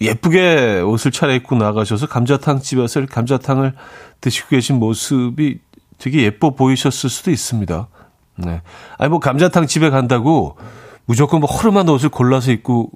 예쁘게 0.00 0.80
옷을 0.80 1.10
차려입고 1.10 1.56
나가셔서 1.56 2.06
감자탕 2.06 2.60
집에서 2.60 3.04
감자탕을 3.06 3.74
드시고 4.20 4.48
계신 4.48 4.78
모습이 4.78 5.60
되게 5.98 6.22
예뻐 6.22 6.50
보이셨을 6.50 7.10
수도 7.10 7.30
있습니다. 7.30 7.88
네. 8.36 8.62
아니, 8.96 9.10
뭐, 9.10 9.18
감자탕 9.18 9.66
집에 9.66 9.90
간다고 9.90 10.56
무조건 11.04 11.40
뭐 11.40 11.50
허름한 11.50 11.88
옷을 11.88 12.08
골라서 12.08 12.50
입고 12.52 12.90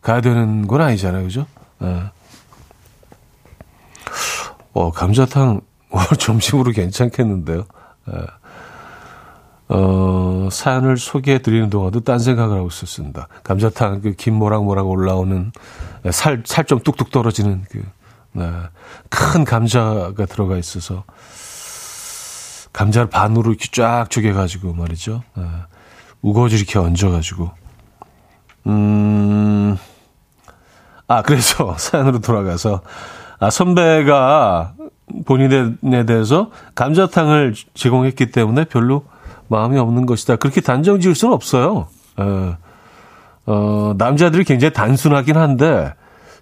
가야 0.00 0.20
되는 0.20 0.66
건 0.66 0.80
아니잖아요. 0.80 1.24
그죠? 1.24 1.46
네. 1.78 2.04
어, 4.72 4.90
감자탕 4.90 5.60
오늘 5.90 6.06
점심으로 6.18 6.72
괜찮겠는데요. 6.72 7.64
네. 8.06 8.14
어, 9.68 10.48
사연을 10.50 10.96
소개해 10.96 11.40
드리는 11.40 11.68
동안도 11.68 12.00
딴 12.00 12.18
생각을 12.18 12.56
하고 12.56 12.68
있었습니다. 12.68 13.28
감자탕 13.42 14.00
그김 14.00 14.34
모락 14.34 14.64
모락 14.64 14.88
올라오는 14.88 15.52
살, 16.10 16.42
살 16.46 16.64
좀 16.64 16.78
뚝뚝 16.80 17.10
떨어지는 17.10 17.64
그, 17.70 17.82
네, 18.32 18.50
큰 19.10 19.44
감자가 19.44 20.26
들어가 20.26 20.56
있어서 20.56 21.04
감자를 22.72 23.10
반으로 23.10 23.50
이렇게 23.50 23.68
쫙 23.72 24.08
쪼개 24.10 24.32
가지고 24.32 24.72
말이죠. 24.74 25.22
네, 25.36 25.44
우거지 26.22 26.56
이렇게 26.56 26.78
얹어 26.78 27.10
가지고. 27.10 27.50
음, 28.66 29.76
아, 31.06 31.22
그래서 31.22 31.76
사연으로 31.78 32.20
돌아가서, 32.20 32.82
아, 33.38 33.50
선배가 33.50 34.74
본인에 35.24 36.04
대해서 36.06 36.50
감자탕을 36.74 37.54
제공했기 37.74 38.30
때문에 38.30 38.64
별로 38.64 39.04
마음이 39.48 39.78
없는 39.78 40.06
것이다. 40.06 40.36
그렇게 40.36 40.60
단정 40.60 41.00
지을 41.00 41.14
수는 41.14 41.34
없어요. 41.34 41.88
에, 42.18 42.56
어, 43.46 43.94
남자들이 43.96 44.44
굉장히 44.44 44.72
단순하긴 44.72 45.36
한데, 45.36 45.92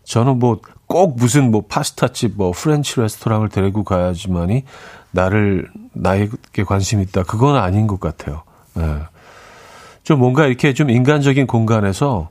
저는 0.04 0.38
뭐 0.38 0.60
꼭 0.86 1.16
무슨 1.16 1.50
뭐 1.50 1.64
파스타집, 1.68 2.34
뭐 2.36 2.52
French 2.52 3.00
레스토랑을 3.00 3.48
데리고 3.48 3.84
가야지만이 3.84 4.64
나를, 5.10 5.68
나에게 5.92 6.64
관심 6.64 7.00
있다. 7.00 7.24
그건 7.24 7.56
아닌 7.56 7.86
것 7.86 8.00
같아요. 8.00 8.42
에. 8.78 8.82
좀 10.04 10.20
뭔가 10.20 10.46
이렇게 10.46 10.72
좀 10.72 10.90
인간적인 10.90 11.48
공간에서 11.48 12.30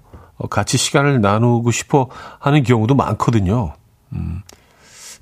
같이 0.49 0.77
시간을 0.77 1.19
나누고 1.19 1.71
싶어 1.71 2.07
하는 2.39 2.63
경우도 2.63 2.95
많거든요. 2.95 3.73
음. 4.13 4.41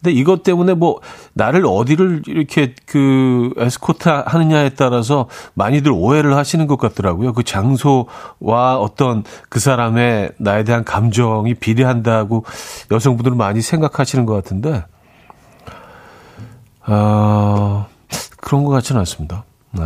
근데 0.03 0.19
이것 0.19 0.43
때문에 0.43 0.73
뭐 0.73 0.99
나를 1.31 1.65
어디를 1.65 2.23
이렇게 2.27 2.75
그 2.85 3.53
에스코트 3.55 4.09
하느냐에 4.09 4.71
따라서 4.71 5.29
많이들 5.53 5.93
오해를 5.93 6.35
하시는 6.35 6.67
것 6.67 6.77
같더라고요. 6.77 7.31
그 7.31 7.43
장소와 7.43 8.77
어떤 8.79 9.23
그 9.47 9.61
사람의 9.61 10.33
나에 10.39 10.65
대한 10.65 10.83
감정이 10.83 11.53
비례한다고 11.53 12.43
여성분들은 12.91 13.37
많이 13.37 13.61
생각하시는 13.61 14.25
것 14.25 14.33
같은데, 14.33 14.83
아, 16.81 17.85
그런 18.41 18.65
것 18.65 18.71
같지는 18.71 18.99
않습니다. 18.99 19.45
네. 19.71 19.83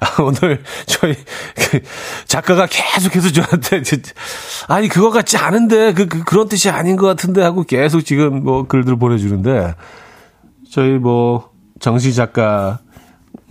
아, 0.00 0.22
오늘 0.22 0.62
저희 0.86 1.14
그 1.56 1.80
작가가 2.26 2.66
계속해서 2.66 3.32
저한테 3.32 3.82
아니 4.68 4.88
그거 4.88 5.10
같지 5.10 5.36
않은데 5.36 5.94
그, 5.94 6.06
그 6.06 6.24
그 6.24 6.36
런 6.36 6.48
뜻이 6.48 6.68
아닌 6.70 6.96
것 6.96 7.06
같은데 7.06 7.42
하고 7.42 7.62
계속 7.62 8.00
지금 8.02 8.42
뭐 8.42 8.66
글들 8.66 8.96
보내주는데 8.96 9.74
저희 10.70 10.90
뭐 10.98 11.50
정시 11.80 12.14
작가 12.14 12.80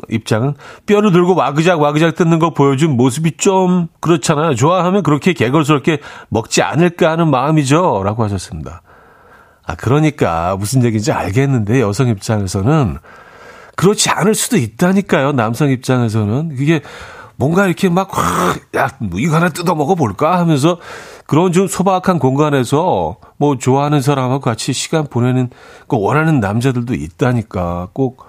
입장은 0.09 0.55
뼈를 0.85 1.11
들고 1.11 1.35
와그작 1.35 1.79
와그작 1.79 2.15
뜯는 2.15 2.39
거 2.39 2.49
보여준 2.53 2.97
모습이 2.97 3.37
좀 3.37 3.87
그렇잖아요. 4.01 4.55
좋아하면 4.55 5.03
그렇게 5.03 5.31
개걸스럽게 5.33 5.99
먹지 6.29 6.61
않을까 6.61 7.11
하는 7.11 7.29
마음이죠. 7.29 8.01
라고 8.03 8.23
하셨습니다. 8.23 8.81
아, 9.65 9.75
그러니까 9.75 10.57
무슨 10.57 10.83
얘기인지 10.83 11.13
알겠는데 11.13 11.79
여성 11.79 12.09
입장에서는 12.09 12.97
그렇지 13.75 14.09
않을 14.09 14.35
수도 14.35 14.57
있다니까요. 14.57 15.31
남성 15.33 15.69
입장에서는. 15.69 16.55
그게 16.55 16.81
뭔가 17.35 17.65
이렇게 17.65 17.89
막, 17.89 18.11
야, 18.75 18.89
뭐 18.99 19.19
이거 19.19 19.35
하나 19.35 19.49
뜯어 19.49 19.75
먹어볼까 19.75 20.37
하면서 20.37 20.79
그런 21.25 21.51
좀 21.51 21.67
소박한 21.67 22.19
공간에서 22.19 23.17
뭐 23.37 23.57
좋아하는 23.57 24.01
사람하고 24.01 24.39
같이 24.41 24.73
시간 24.73 25.07
보내는 25.07 25.49
꼭 25.87 26.03
원하는 26.03 26.39
남자들도 26.39 26.93
있다니까. 26.93 27.89
꼭 27.93 28.25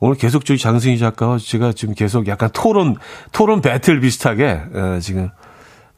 오늘 0.00 0.16
계속 0.16 0.44
저희 0.44 0.58
장승희 0.58 0.98
작가와 0.98 1.38
제가 1.38 1.72
지금 1.72 1.94
계속 1.94 2.26
약간 2.26 2.50
토론, 2.52 2.96
토론 3.30 3.60
배틀 3.60 4.00
비슷하게 4.00 4.62
어, 4.74 4.98
지금 5.00 5.30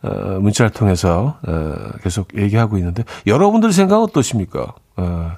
어, 0.02 0.38
문자를 0.40 0.70
통해서 0.70 1.38
어, 1.46 1.74
계속 2.02 2.28
얘기하고 2.36 2.76
있는데 2.76 3.04
여러분들 3.26 3.72
생각 3.72 4.02
어떠십니까? 4.02 4.74
어, 4.96 5.32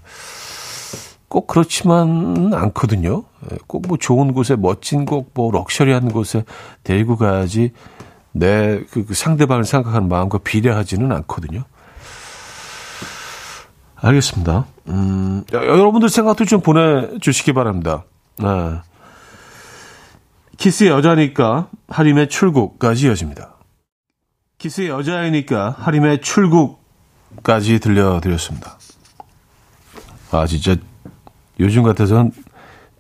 꼭 1.29 1.47
그렇지만 1.47 2.53
않거든요. 2.55 3.25
예, 3.51 3.57
꼭뭐 3.67 3.99
좋은 3.99 4.33
곳에 4.33 4.57
멋진 4.57 5.05
곳, 5.05 5.31
뭐 5.35 5.51
럭셔리한 5.51 6.11
곳에 6.11 6.45
데리고 6.85 7.17
가야지 7.17 7.73
내그 8.33 9.07
그 9.07 9.15
상대방을 9.15 9.65
생각하는 9.65 10.09
마음과 10.09 10.39
비례하지는 10.39 11.11
않거든요. 11.13 11.65
알겠습니다. 13.97 14.67
음, 14.89 15.43
여러분들 15.53 16.09
생각도 16.09 16.45
좀 16.45 16.61
보내주시기 16.61 17.55
바랍니다. 17.55 18.05
네. 18.39 18.47
키스의 20.59 20.91
여자니까 20.91 21.69
하림의 21.89 22.29
출국까지 22.29 23.07
이어집니다. 23.07 23.57
키스의 24.59 24.89
여자이니까 24.89 25.77
하림의 25.79 26.21
출국까지 26.23 27.79
들려드렸습니다. 27.81 28.79
아, 30.31 30.47
진짜 30.47 30.77
요즘 31.61 31.83
같아서는 31.83 32.33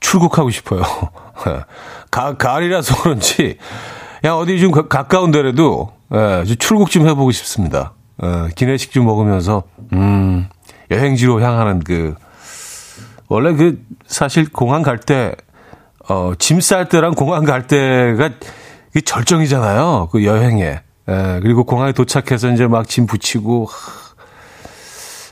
출국하고 0.00 0.50
싶어요. 0.50 0.82
가, 2.10 2.36
가을이라서 2.36 3.02
그런지, 3.02 3.58
그냥 4.20 4.38
어디 4.38 4.58
좀 4.60 4.70
가, 4.70 4.88
가까운 4.88 5.30
데라도, 5.30 5.92
예, 6.14 6.44
출국 6.58 6.90
좀 6.90 7.06
해보고 7.08 7.30
싶습니다. 7.32 7.92
예, 8.22 8.48
기내식 8.54 8.92
좀 8.92 9.04
먹으면서, 9.06 9.64
음, 9.92 10.48
여행지로 10.90 11.40
향하는 11.42 11.80
그, 11.80 12.14
원래 13.28 13.52
그, 13.54 13.78
사실 14.06 14.50
공항 14.50 14.82
갈 14.82 14.98
때, 14.98 15.34
어, 16.08 16.32
짐 16.38 16.60
쌀 16.60 16.88
때랑 16.88 17.14
공항 17.14 17.44
갈 17.44 17.66
때가 17.66 18.30
그 18.92 19.00
절정이잖아요. 19.02 20.08
그 20.12 20.24
여행에. 20.24 20.80
예, 21.08 21.40
그리고 21.42 21.64
공항에 21.64 21.92
도착해서 21.92 22.50
이제 22.52 22.66
막 22.66 22.86
짐 22.86 23.06
붙이고, 23.06 23.68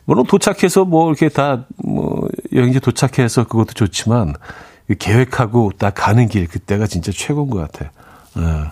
물론 0.06 0.26
도착해서 0.26 0.84
뭐 0.84 1.08
이렇게 1.08 1.28
다 1.28 1.64
뭐 1.82 2.28
여행지 2.54 2.80
도착해서 2.80 3.44
그것도 3.44 3.72
좋지만 3.74 4.34
계획하고 4.98 5.72
딱 5.78 5.94
가는 5.94 6.28
길 6.28 6.46
그때가 6.46 6.86
진짜 6.86 7.10
최고인 7.12 7.50
것 7.50 7.58
같아. 7.58 7.90
네. 8.36 8.70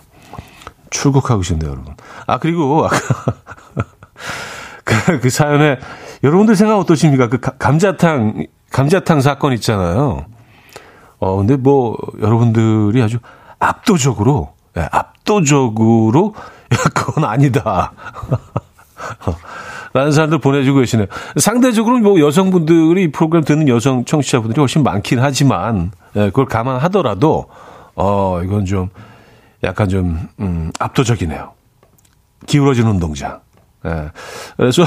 출국하고 0.89 1.41
싶네요, 1.43 1.71
여러분. 1.71 1.95
아, 2.27 2.37
그리고 2.37 2.85
아까 2.85 2.97
그, 4.83 5.19
그 5.19 5.29
사연에 5.29 5.79
여러분들 6.23 6.55
생각 6.55 6.77
어떠십니까? 6.77 7.29
그 7.29 7.39
감자탕, 7.39 8.45
감자탕 8.71 9.21
사건 9.21 9.53
있잖아요. 9.53 10.25
어, 11.19 11.37
근데 11.37 11.55
뭐, 11.55 11.97
여러분들이 12.21 13.01
아주 13.01 13.17
압도적으로, 13.59 14.53
네, 14.73 14.87
압도적으로, 14.91 16.35
야, 16.73 16.77
그건 16.93 17.23
아니다. 17.25 17.93
라는 19.93 20.11
사람들 20.11 20.39
보내주고 20.39 20.79
계시네요. 20.79 21.07
상대적으로 21.37 21.99
뭐 21.99 22.19
여성분들이 22.19 23.03
이 23.03 23.11
프로그램 23.11 23.43
듣는 23.43 23.67
여성 23.67 24.05
청취자분들이 24.05 24.59
훨씬 24.59 24.83
많긴 24.83 25.19
하지만, 25.19 25.91
예, 26.15 26.25
그걸 26.25 26.45
감안하더라도, 26.45 27.45
어, 27.95 28.41
이건 28.43 28.65
좀, 28.65 28.89
약간 29.63 29.87
좀, 29.87 30.27
음, 30.39 30.71
압도적이네요. 30.79 31.53
기울어진 32.47 32.87
운동장. 32.87 33.39
예. 33.85 34.11
그래서, 34.57 34.83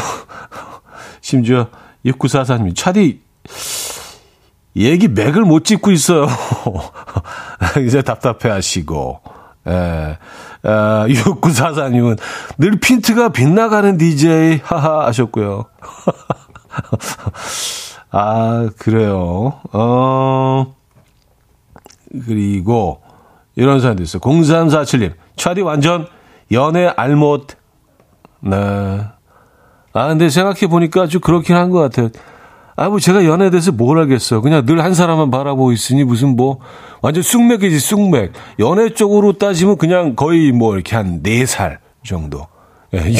심지어 1.23 1.69
6944님, 2.05 2.75
차디, 2.75 3.21
얘기 4.77 5.09
맥을 5.09 5.43
못 5.43 5.65
짚고 5.65 5.93
있어요. 5.93 6.27
이제 7.87 8.03
답답해 8.03 8.53
하시고. 8.53 9.21
예. 9.69 10.19
아, 10.67 11.07
6944님은 11.09 12.19
늘 12.59 12.73
핀트가 12.81 13.31
빗나가는 13.31 13.97
DJ, 13.97 14.61
하하, 14.65 15.07
하셨고요. 15.07 15.67
아, 18.11 18.69
그래요. 18.79 19.61
어, 19.73 20.75
그리고, 22.27 23.01
이런 23.55 23.81
사람도 23.81 24.03
있어요. 24.03 24.21
0347님, 24.21 25.15
차디 25.37 25.63
완전 25.63 26.07
연애 26.53 26.93
알못. 26.97 27.49
네. 28.41 28.57
아, 29.93 30.09
근데 30.09 30.29
생각해보니까 30.29 31.03
아주 31.03 31.21
그렇긴 31.21 31.57
한 31.57 31.71
것 31.71 31.79
같아요. 31.81 32.11
아, 32.77 32.89
뭐 32.91 32.99
제가 33.01 33.25
연애에 33.25 33.49
대해서 33.51 33.73
뭘 33.73 33.99
알겠어요. 34.01 34.43
그냥 34.43 34.65
늘 34.67 34.81
한 34.81 34.93
사람만 34.95 35.31
바라보고 35.31 35.73
있으니 35.73 36.05
무슨 36.05 36.37
뭐 36.37 36.59
완전 37.01 37.23
쑥맥이지, 37.23 37.79
쑥맥. 37.81 38.33
연애 38.59 38.91
쪽으로 38.91 39.33
따지면 39.39 39.79
그냥 39.79 40.15
거의 40.15 40.53
뭐 40.53 40.75
이렇게 40.75 40.95
한 40.97 41.23
4살 41.23 41.79
정도. 42.05 42.47
예, 42.95 43.01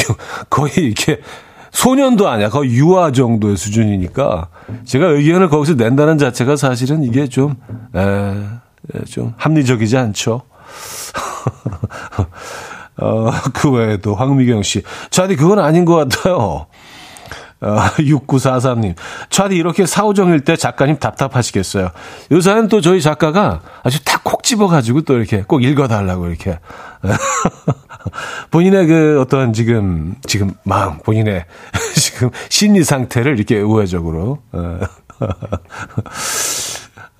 거의 0.49 0.71
이렇게 0.77 1.19
소년도 1.71 2.29
아니야. 2.29 2.49
거의 2.49 2.71
유아 2.71 3.11
정도의 3.11 3.57
수준이니까 3.57 4.47
제가 4.85 5.07
의견을 5.07 5.49
거기서 5.49 5.73
낸다는 5.73 6.17
자체가 6.17 6.55
사실은 6.55 7.03
이게 7.03 7.27
좀, 7.27 7.55
에, 7.95 8.33
좀 9.09 9.33
합리적이지 9.37 9.97
않죠. 9.97 10.43
어, 12.99 13.29
그 13.53 13.69
외에도 13.71 14.15
황미경 14.15 14.63
씨. 14.63 14.81
자디 15.09 15.35
그건 15.35 15.59
아닌 15.59 15.85
것 15.85 15.95
같아요. 15.95 16.67
어, 17.61 17.77
6943님. 17.97 18.95
차디 19.29 19.55
이렇게 19.55 19.85
사오정일 19.85 20.41
때 20.41 20.55
작가님 20.55 20.97
답답하시겠어요. 20.97 21.89
요새는 22.31 22.67
또 22.67 22.81
저희 22.81 23.01
작가가 23.01 23.61
아주 23.83 24.03
탁 24.03 24.17
콕 24.27 24.43
집어가지고 24.43 25.01
또 25.03 25.15
이렇게 25.15 25.43
꼭 25.43 25.63
읽어달라고 25.63 26.27
이렇게. 26.27 26.59
본인의 28.51 28.87
그 28.87 29.21
어떤 29.21 29.53
지금, 29.53 30.15
지금 30.25 30.53
마음, 30.63 30.97
본인의 30.97 31.45
지금 31.95 32.29
심리 32.49 32.83
상태를 32.83 33.37
이렇게 33.37 33.61
우회적으로. 33.61 34.39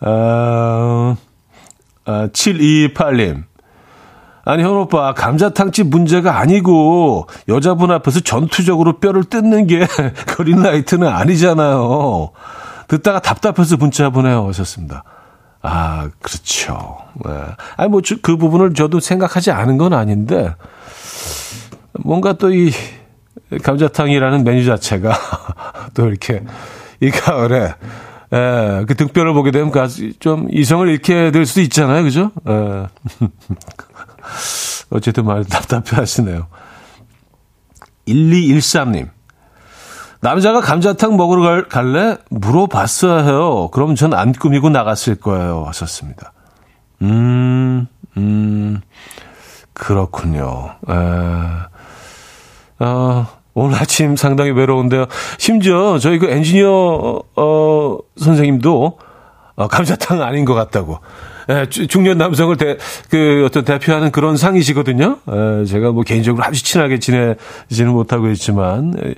어, 0.01 1.15
어, 2.05 2.27
728님. 2.33 3.43
아니, 4.47 4.63
현 4.63 4.77
오빠, 4.77 5.13
감자탕집 5.13 5.87
문제가 5.87 6.39
아니고, 6.39 7.27
여자분 7.49 7.91
앞에서 7.91 8.21
전투적으로 8.21 8.99
뼈를 8.99 9.25
뜯는 9.25 9.67
게 9.67 9.85
그린라이트는 10.25 11.05
아니잖아요. 11.05 12.31
듣다가 12.87 13.19
답답해서 13.19 13.75
문자 13.75 14.09
보내요. 14.09 14.47
하셨습니다. 14.47 15.03
아, 15.61 16.09
그렇죠. 16.21 16.97
네. 17.25 17.31
아니, 17.75 17.89
뭐, 17.89 17.99
그 18.21 18.37
부분을 18.37 18.73
저도 18.73 19.01
생각하지 19.01 19.51
않은 19.51 19.77
건 19.77 19.91
아닌데, 19.91 20.55
뭔가 21.99 22.31
또 22.31 22.53
이, 22.53 22.71
감자탕이라는 23.63 24.45
메뉴 24.45 24.63
자체가 24.63 25.11
또 25.93 26.07
이렇게, 26.07 26.41
이 27.01 27.09
가을에, 27.09 27.73
예, 28.33 28.85
그 28.87 28.95
등뼈를 28.95 29.33
보게 29.33 29.51
되면 29.51 29.71
좀 30.19 30.47
이성을 30.51 30.87
잃게 30.87 31.31
될 31.31 31.45
수도 31.45 31.59
있잖아요. 31.61 32.03
그죠? 32.03 32.31
예. 32.47 32.87
어쨌든 34.89 35.25
말 35.25 35.43
답답해 35.43 35.95
하시네요. 35.99 36.47
1213님. 38.07 39.09
남자가 40.21 40.61
감자탕 40.61 41.15
먹으러 41.17 41.41
갈, 41.41 41.67
갈래? 41.67 42.17
물어봤어야 42.29 43.23
해요. 43.23 43.69
그럼 43.71 43.95
전 43.95 44.13
안 44.13 44.31
꾸미고 44.33 44.69
나갔을 44.69 45.15
거예요. 45.15 45.65
하셨습니다. 45.67 46.33
음, 47.03 47.85
음, 48.17 48.81
그렇군요. 49.73 50.75
에, 50.89 50.93
어, 52.83 53.27
오늘 53.53 53.77
아침 53.79 54.15
상당히 54.15 54.51
외로운데요. 54.51 55.05
심지어 55.37 55.99
저희 55.99 56.17
그 56.17 56.27
엔지니어, 56.29 57.21
어, 57.35 57.97
선생님도 58.17 58.99
어, 59.55 59.67
감자탕 59.67 60.21
아닌 60.23 60.45
것 60.45 60.53
같다고. 60.55 60.99
예, 61.49 61.65
중년 61.69 62.17
남성을 62.17 62.55
대, 62.57 62.77
그 63.09 63.43
어떤 63.45 63.63
대표하는 63.63 64.11
그런 64.11 64.35
상이시거든요. 64.35 65.19
예, 65.31 65.65
제가 65.65 65.91
뭐 65.91 66.03
개인적으로 66.03 66.43
아주 66.43 66.63
친하게 66.63 66.99
지내지는 66.99 67.91
못하고 67.91 68.29
있지만, 68.29 68.93
예, 69.03 69.15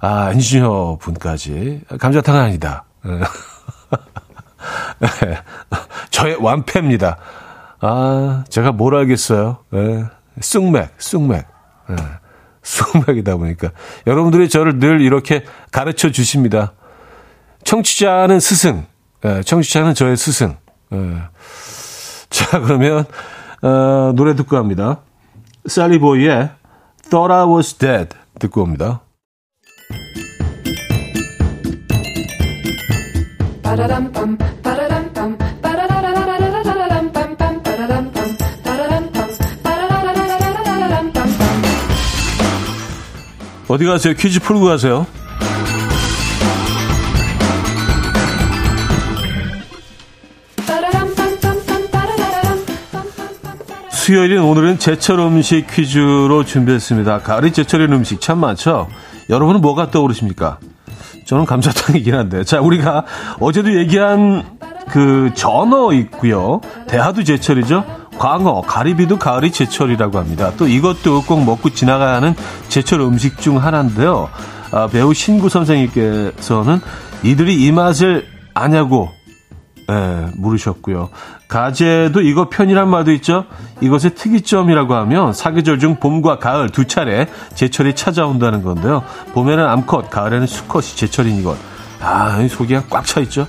아, 0.00 0.30
엔지니어 0.32 0.98
분까지. 1.00 1.82
감자탕은 1.98 2.40
아니다. 2.40 2.84
예. 3.06 3.10
예, 5.28 5.38
저의 6.10 6.36
완패입니다. 6.40 7.18
아, 7.80 8.44
제가 8.48 8.72
뭘 8.72 8.94
알겠어요. 8.94 9.58
예, 9.74 10.04
쑥맥, 10.40 10.94
쑥맥. 10.98 11.46
예, 11.90 11.96
쑥맥이다 12.62 13.36
보니까. 13.36 13.70
여러분들이 14.06 14.48
저를 14.48 14.78
늘 14.78 15.00
이렇게 15.00 15.44
가르쳐 15.70 16.10
주십니다. 16.10 16.72
청취자는 17.64 18.40
스승, 18.40 18.86
예, 19.24 19.42
청취자는 19.42 19.94
저의 19.94 20.16
스승. 20.16 20.56
예. 20.92 21.22
자, 22.30 22.60
그러면, 22.60 23.04
어, 23.62 24.12
노래 24.14 24.34
듣고 24.34 24.56
합니다. 24.56 25.00
쌀리보이의 25.66 26.50
Thought 27.10 27.32
I 27.32 27.44
Was 27.46 27.74
Dead 27.74 28.08
듣고 28.38 28.62
옵니다. 28.62 29.00
어디 43.68 43.84
가세요? 43.84 44.14
퀴즈 44.14 44.40
풀고 44.40 44.64
가세요. 44.64 45.06
수요일인 54.08 54.38
오늘은 54.38 54.78
제철 54.78 55.18
음식 55.18 55.66
퀴즈로 55.66 56.42
준비했습니다. 56.42 57.18
가을이 57.18 57.52
제철인 57.52 57.92
음식 57.92 58.22
참 58.22 58.38
많죠? 58.38 58.88
여러분은 59.28 59.60
뭐가 59.60 59.90
떠오르십니까? 59.90 60.60
저는 61.26 61.44
감자탕이긴 61.44 62.14
한데. 62.14 62.42
자, 62.42 62.58
우리가 62.58 63.04
어제도 63.38 63.76
얘기한 63.78 64.56
그 64.88 65.30
전어 65.34 65.92
있고요. 65.92 66.62
대하도 66.86 67.22
제철이죠. 67.22 67.84
광어, 68.16 68.62
가리비도 68.62 69.18
가을이 69.18 69.50
제철이라고 69.50 70.16
합니다. 70.16 70.52
또 70.56 70.66
이것도 70.66 71.24
꼭 71.24 71.44
먹고 71.44 71.68
지나가야 71.68 72.14
하는 72.14 72.34
제철 72.70 73.02
음식 73.02 73.36
중 73.36 73.62
하나인데요. 73.62 74.30
아, 74.72 74.86
배우 74.86 75.12
신구 75.12 75.50
선생님께서는 75.50 76.80
이들이 77.24 77.62
이 77.62 77.72
맛을 77.72 78.26
아냐고 78.54 79.10
예, 79.90 80.26
물으셨고요. 80.34 81.10
가재도 81.48 82.20
이거 82.20 82.48
편이란 82.50 82.88
말도 82.90 83.10
있죠. 83.14 83.46
이것의 83.80 84.14
특이점이라고 84.14 84.94
하면 84.94 85.32
사계절 85.32 85.78
중 85.78 85.96
봄과 85.96 86.38
가을 86.38 86.68
두 86.68 86.86
차례 86.86 87.26
제철이 87.54 87.94
찾아온다는 87.94 88.62
건데요. 88.62 89.02
봄에는 89.32 89.66
암컷, 89.66 90.10
가을에는 90.10 90.46
수컷이 90.46 90.88
제철인 90.94 91.36
이것. 91.36 91.56
아, 92.00 92.46
속이 92.46 92.78
꽉차 92.90 93.20
있죠. 93.22 93.46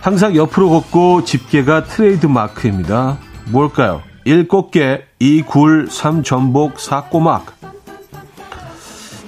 항상 0.00 0.36
옆으로 0.36 0.68
걷고 0.70 1.24
집게가 1.24 1.84
트레이드 1.84 2.26
마크입니다. 2.26 3.18
뭘까요? 3.46 4.02
1 4.24 4.48
꽃게, 4.48 5.06
2 5.20 5.42
굴, 5.42 5.88
3 5.88 6.24
전복, 6.24 6.80
4 6.80 7.04
꼬막. 7.04 7.54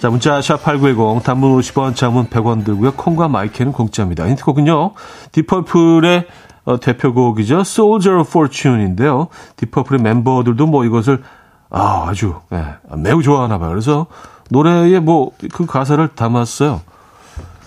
자, 0.00 0.10
문자 0.10 0.38
샵8910 0.38 1.22
단문 1.24 1.58
50원, 1.58 1.96
장문 1.96 2.28
100원 2.28 2.64
들고요. 2.64 2.92
콩과 2.92 3.28
마이K는 3.28 3.72
공짜입니다. 3.72 4.28
힌트곡은요. 4.28 4.92
딥퍼플의 5.32 6.26
어, 6.68 6.78
대표곡이죠. 6.78 7.60
Soldier 7.60 8.20
of 8.20 8.28
Fortune인데요. 8.28 9.28
딥퍼플의 9.56 10.02
멤버들도 10.02 10.66
뭐 10.66 10.84
이것을 10.84 11.22
아, 11.70 12.06
아주, 12.08 12.34
예, 12.52 12.76
매우 12.96 13.22
좋아하나 13.22 13.58
봐요. 13.58 13.70
그래서 13.70 14.06
노래에 14.50 15.00
뭐 15.00 15.30
그 15.52 15.64
가사를 15.64 16.06
담았어요. 16.08 16.82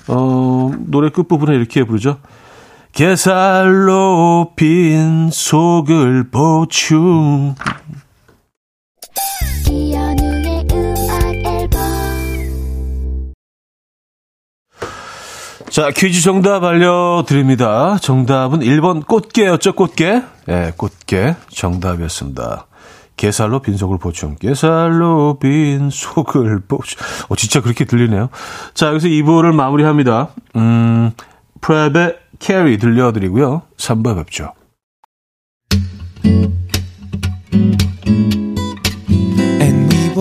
어, 0.07 0.71
노래 0.77 1.09
끝부분에 1.09 1.55
이렇게 1.55 1.83
부르죠. 1.83 2.17
게살로 2.91 4.51
빈 4.55 5.29
속을 5.31 6.29
보충. 6.29 7.55
자, 15.71 15.89
퀴즈 15.89 16.19
정답 16.21 16.65
알려드립니다. 16.65 17.97
정답은 18.01 18.59
1번 18.59 19.07
꽃게였죠, 19.07 19.71
꽃게? 19.71 20.05
예, 20.05 20.21
네, 20.53 20.73
꽃게 20.75 21.37
정답이었습니다. 21.47 22.67
게살로 23.15 23.61
빈속을 23.61 23.97
보충. 23.97 24.35
게살로 24.35 25.39
빈속을 25.39 26.63
보충. 26.67 26.99
어, 27.29 27.37
진짜 27.37 27.61
그렇게 27.61 27.85
들리네요. 27.85 28.27
자, 28.73 28.87
여기서 28.87 29.07
2부를 29.07 29.53
마무리합니다. 29.55 30.31
음, 30.57 31.11
유럽의 31.61 32.17
Carrie 32.39 32.77
들려드리고요. 32.77 33.61
3부에 33.77 34.17
뵙죠. 34.17 34.51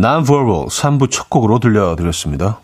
Non-Verbal 0.00 0.66
3부 0.66 1.10
첫 1.10 1.28
곡으로 1.28 1.58
들려드렸습니다. 1.58 2.60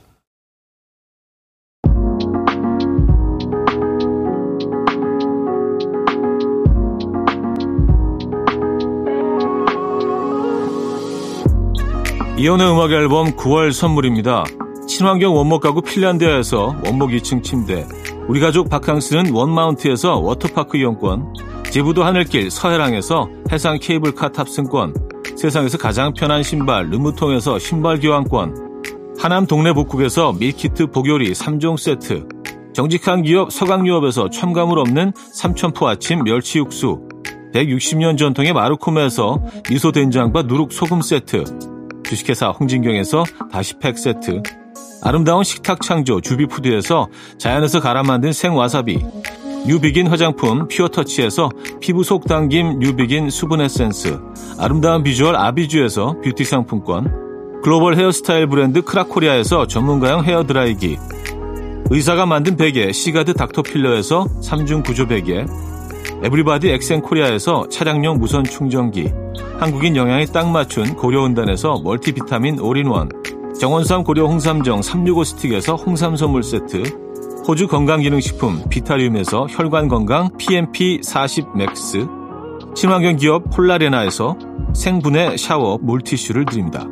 이현우의 12.38 12.70
음악 12.70 12.92
앨범 12.92 13.32
9월 13.32 13.72
선물입니다. 13.72 14.44
친환경 14.86 15.34
원목 15.34 15.60
가구 15.60 15.82
핀란드에서 15.82 16.76
원목 16.84 17.10
2층 17.10 17.42
침대, 17.42 17.84
우리 18.28 18.38
가족 18.38 18.70
바캉스는 18.70 19.32
원마운트에서 19.32 20.18
워터파크 20.18 20.76
이용권, 20.76 21.34
제부도 21.72 22.04
하늘길 22.04 22.52
서해랑에서 22.52 23.28
해상 23.50 23.78
케이블카 23.80 24.30
탑승권, 24.30 25.03
세상에서 25.36 25.78
가장 25.78 26.12
편한 26.12 26.42
신발 26.42 26.88
르무통에서 26.90 27.58
신발 27.58 28.00
교환권. 28.00 29.14
하남 29.18 29.46
동네 29.46 29.72
복국에서 29.72 30.32
밀키트 30.32 30.88
복요리 30.88 31.32
3종 31.32 31.76
세트. 31.78 32.28
정직한 32.72 33.22
기업 33.22 33.52
서강유업에서 33.52 34.30
첨가물 34.30 34.78
없는 34.78 35.12
삼천포 35.32 35.88
아침 35.88 36.24
멸치 36.24 36.58
육수. 36.58 37.00
160년 37.54 38.18
전통의 38.18 38.52
마르코메에서 38.52 39.40
미소 39.68 39.92
된장과 39.92 40.42
누룩 40.42 40.72
소금 40.72 41.02
세트. 41.02 41.44
주식회사 42.04 42.48
홍진경에서 42.48 43.24
다시팩 43.52 43.98
세트. 43.98 44.42
아름다운 45.02 45.44
식탁 45.44 45.82
창조 45.82 46.20
주비푸드에서 46.20 47.08
자연에서 47.38 47.80
갈아 47.80 48.02
만든 48.02 48.32
생와사비 48.32 49.04
뉴비긴 49.66 50.08
화장품 50.08 50.68
퓨어터치에서 50.68 51.48
피부 51.80 52.04
속 52.04 52.26
당김 52.26 52.80
뉴비긴 52.80 53.30
수분 53.30 53.62
에센스 53.62 54.20
아름다운 54.58 55.02
비주얼 55.02 55.36
아비주에서 55.36 56.16
뷰티 56.22 56.44
상품권 56.44 57.10
글로벌 57.62 57.96
헤어스타일 57.96 58.46
브랜드 58.46 58.82
크라코리아에서 58.82 59.66
전문가용 59.66 60.22
헤어드라이기 60.24 60.98
의사가 61.88 62.26
만든 62.26 62.56
베개 62.56 62.92
시가드 62.92 63.32
닥터필러에서 63.34 64.26
3중 64.42 64.84
구조 64.84 65.06
베개 65.06 65.46
에브리바디 66.22 66.68
엑센코리아에서 66.68 67.68
차량용 67.70 68.18
무선 68.18 68.44
충전기 68.44 69.10
한국인 69.58 69.96
영양에 69.96 70.26
딱 70.26 70.50
맞춘 70.50 70.94
고려은단에서 70.94 71.80
멀티비타민 71.82 72.60
올인원 72.60 73.08
정원삼 73.58 74.04
고려 74.04 74.26
홍삼정 74.26 74.82
365 74.82 75.24
스틱에서 75.24 75.76
홍삼 75.76 76.16
선물 76.16 76.42
세트 76.42 77.03
호주 77.46 77.68
건강기능식품 77.68 78.64
비타리움에서 78.70 79.46
혈관건강 79.50 80.30
PMP40 80.38 81.54
맥스, 81.54 82.06
친환경 82.74 83.16
기업 83.16 83.50
폴라레나에서 83.50 84.38
생분해 84.74 85.36
샤워 85.36 85.78
물티슈를 85.82 86.46
드립니다. 86.46 86.86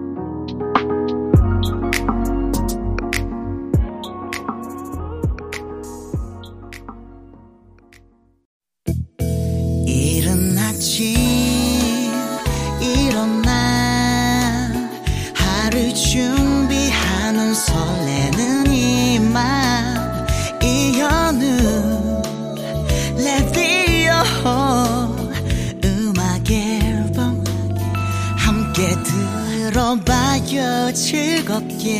즐겁게 30.93 31.97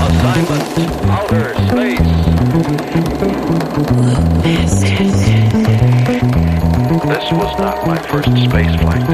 Assignment 0.00 0.70
outer 1.10 1.54
space. 1.68 2.10
This 7.05 7.31
was 7.33 7.53
not 7.59 7.85
my 7.85 7.97
first 8.09 8.29
space 8.33 8.75
flight. 8.81 9.05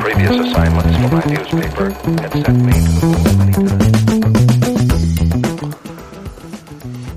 Previous 0.00 0.34
assignments 0.42 0.96
for 0.98 1.08
my 1.14 1.22
newspaper 1.24 1.90
had 2.20 2.32
sent 2.34 2.58
me 2.66 2.72
to 2.72 2.90
the 2.90 3.06
moon 3.06 3.38
many 3.38 3.52
times. 3.54 4.00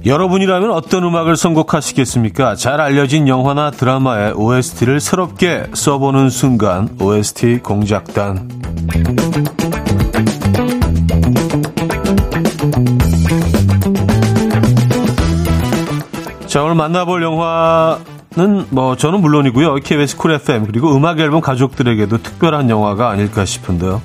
여러분이라면 0.06 0.70
어떤 0.70 1.04
음악을 1.06 1.36
선곡하시겠습니까? 1.38 2.56
잘 2.56 2.82
알려진 2.82 3.28
영화나 3.28 3.72
드라마의 3.72 4.34
OST를 4.34 5.00
새롭게 5.00 5.66
써보는 5.74 6.30
순간 6.30 6.90
OST 7.02 7.60
공작단 7.64 8.50
자 16.46 16.62
오늘 16.62 16.76
만나볼 16.76 17.24
영화는 17.24 17.98
뭐 18.36 18.96
저는 18.98 19.22
물론이고요. 19.22 19.76
KBS 19.76 20.17
Cool 20.18 20.32
FM 20.32 20.65
그리고 20.65 20.96
음악 20.96 21.19
앨범 21.19 21.41
가족들에게도 21.41 22.17
특별한 22.24 22.69
영화가 22.69 23.10
아닐까 23.10 23.46
싶은데요. 23.46 24.02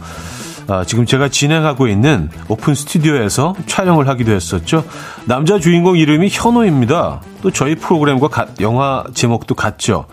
아, 0.70 0.84
지금 0.84 1.06
제가 1.06 1.30
진행하고 1.30 1.88
있는 1.88 2.28
오픈 2.48 2.74
스튜디오에서 2.74 3.54
촬영을 3.66 4.06
하기도 4.06 4.32
했었죠. 4.32 4.84
남자 5.24 5.58
주인공 5.58 5.96
이름이 5.96 6.28
현우입니다. 6.30 7.22
또 7.40 7.50
저희 7.50 7.74
프로그램과 7.74 8.28
가, 8.28 8.46
영화 8.60 9.04
제목도 9.14 9.54
같죠. 9.54 10.04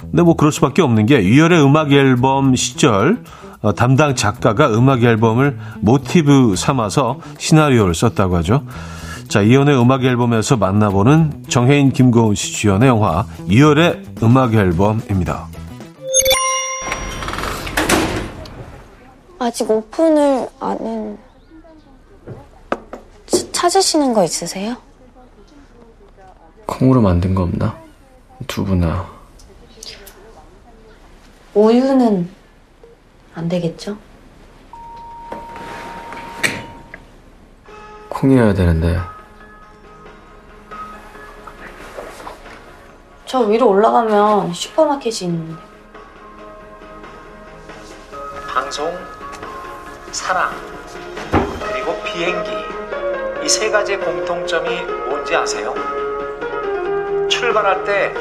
근데 0.00 0.22
뭐 0.22 0.34
그럴 0.34 0.52
수밖에 0.52 0.82
없는 0.82 1.06
게 1.06 1.24
유열의 1.24 1.64
음악 1.64 1.92
앨범 1.92 2.54
시절 2.54 3.24
어, 3.62 3.74
담당 3.74 4.14
작가가 4.14 4.68
음악 4.70 5.02
앨범을 5.02 5.58
모티브 5.80 6.54
삼아서 6.56 7.18
시나리오를 7.38 7.94
썼다고 7.94 8.36
하죠. 8.38 8.62
자, 9.30 9.42
이연의 9.42 9.80
음악 9.80 10.02
앨범에서 10.02 10.56
만나보는 10.56 11.44
정혜인, 11.48 11.92
김고은 11.92 12.34
씨 12.34 12.52
주연의 12.52 12.88
영화 12.88 13.24
이열의 13.46 14.02
음악 14.24 14.54
앨범입니다. 14.54 15.46
아직 19.38 19.70
오픈을 19.70 20.48
안 20.58 21.18
했... 23.30 23.52
찾으시는 23.52 24.12
거 24.14 24.24
있으세요? 24.24 24.76
콩으로 26.66 27.00
만든 27.00 27.32
거 27.32 27.44
없나? 27.44 27.78
두부나 28.48 29.06
우유는 31.54 32.28
안 33.36 33.48
되겠죠? 33.48 33.96
콩이어야 38.08 38.54
되는데 38.54 38.98
저 43.30 43.38
위로 43.42 43.68
올라가면 43.68 44.52
슈퍼마켓이 44.52 45.30
있는데. 45.30 45.62
방송, 48.48 48.92
사랑, 50.10 50.50
그리고 51.72 51.94
비행기. 52.02 52.50
이 53.44 53.48
세 53.48 53.70
가지의 53.70 54.00
공통점이 54.00 54.82
뭔지 55.08 55.36
아세요? 55.36 55.72
출발할 57.28 57.84
때 57.84 58.12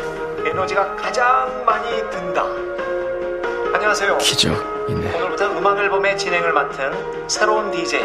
에너지가 0.48 0.96
가장 0.96 1.66
많이 1.66 1.90
든다. 2.12 2.44
안녕하세요. 3.74 4.20
기적이네. 4.20 5.16
오늘부터 5.16 5.58
음악 5.58 5.80
앨범의 5.80 6.20
진행을 6.20 6.54
맡은 6.54 7.28
새로운 7.28 7.72
DJ 7.72 8.00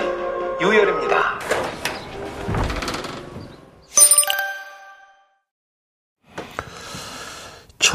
유열입니다. 0.63 1.39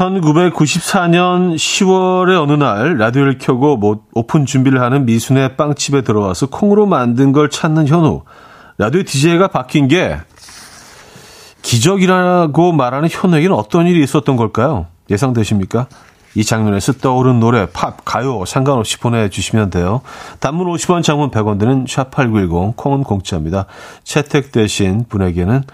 (1994년 0.00 1.56
10월의) 1.56 2.40
어느 2.40 2.52
날 2.52 2.96
라디오를 2.96 3.36
켜고 3.36 3.76
뭐 3.76 4.00
오픈 4.14 4.46
준비를 4.46 4.80
하는 4.80 5.04
미순의 5.04 5.56
빵집에 5.56 6.00
들어와서 6.00 6.46
콩으로 6.46 6.86
만든 6.86 7.32
걸 7.32 7.50
찾는 7.50 7.86
현우 7.86 8.22
라디오 8.78 9.02
DJ가 9.02 9.48
바뀐 9.48 9.88
게 9.88 10.16
기적이라고 11.60 12.72
말하는 12.72 13.08
현우에게는 13.10 13.54
어떤 13.54 13.86
일이 13.86 14.02
있었던 14.02 14.36
걸까요? 14.36 14.86
예상되십니까? 15.10 15.86
이 16.34 16.44
장면에서 16.44 16.94
떠오른 16.94 17.38
노래, 17.40 17.66
팝, 17.66 18.04
가요 18.04 18.44
상관없이 18.46 18.98
보내주시면 18.98 19.68
돼요. 19.68 20.00
단문 20.38 20.66
50원, 20.68 21.02
장문 21.02 21.30
100원 21.30 21.58
드는 21.58 21.84
샵8910, 21.84 22.76
콩은 22.76 23.02
공짜입니다. 23.02 23.66
채택되신 24.04 25.04
분에게는 25.10 25.64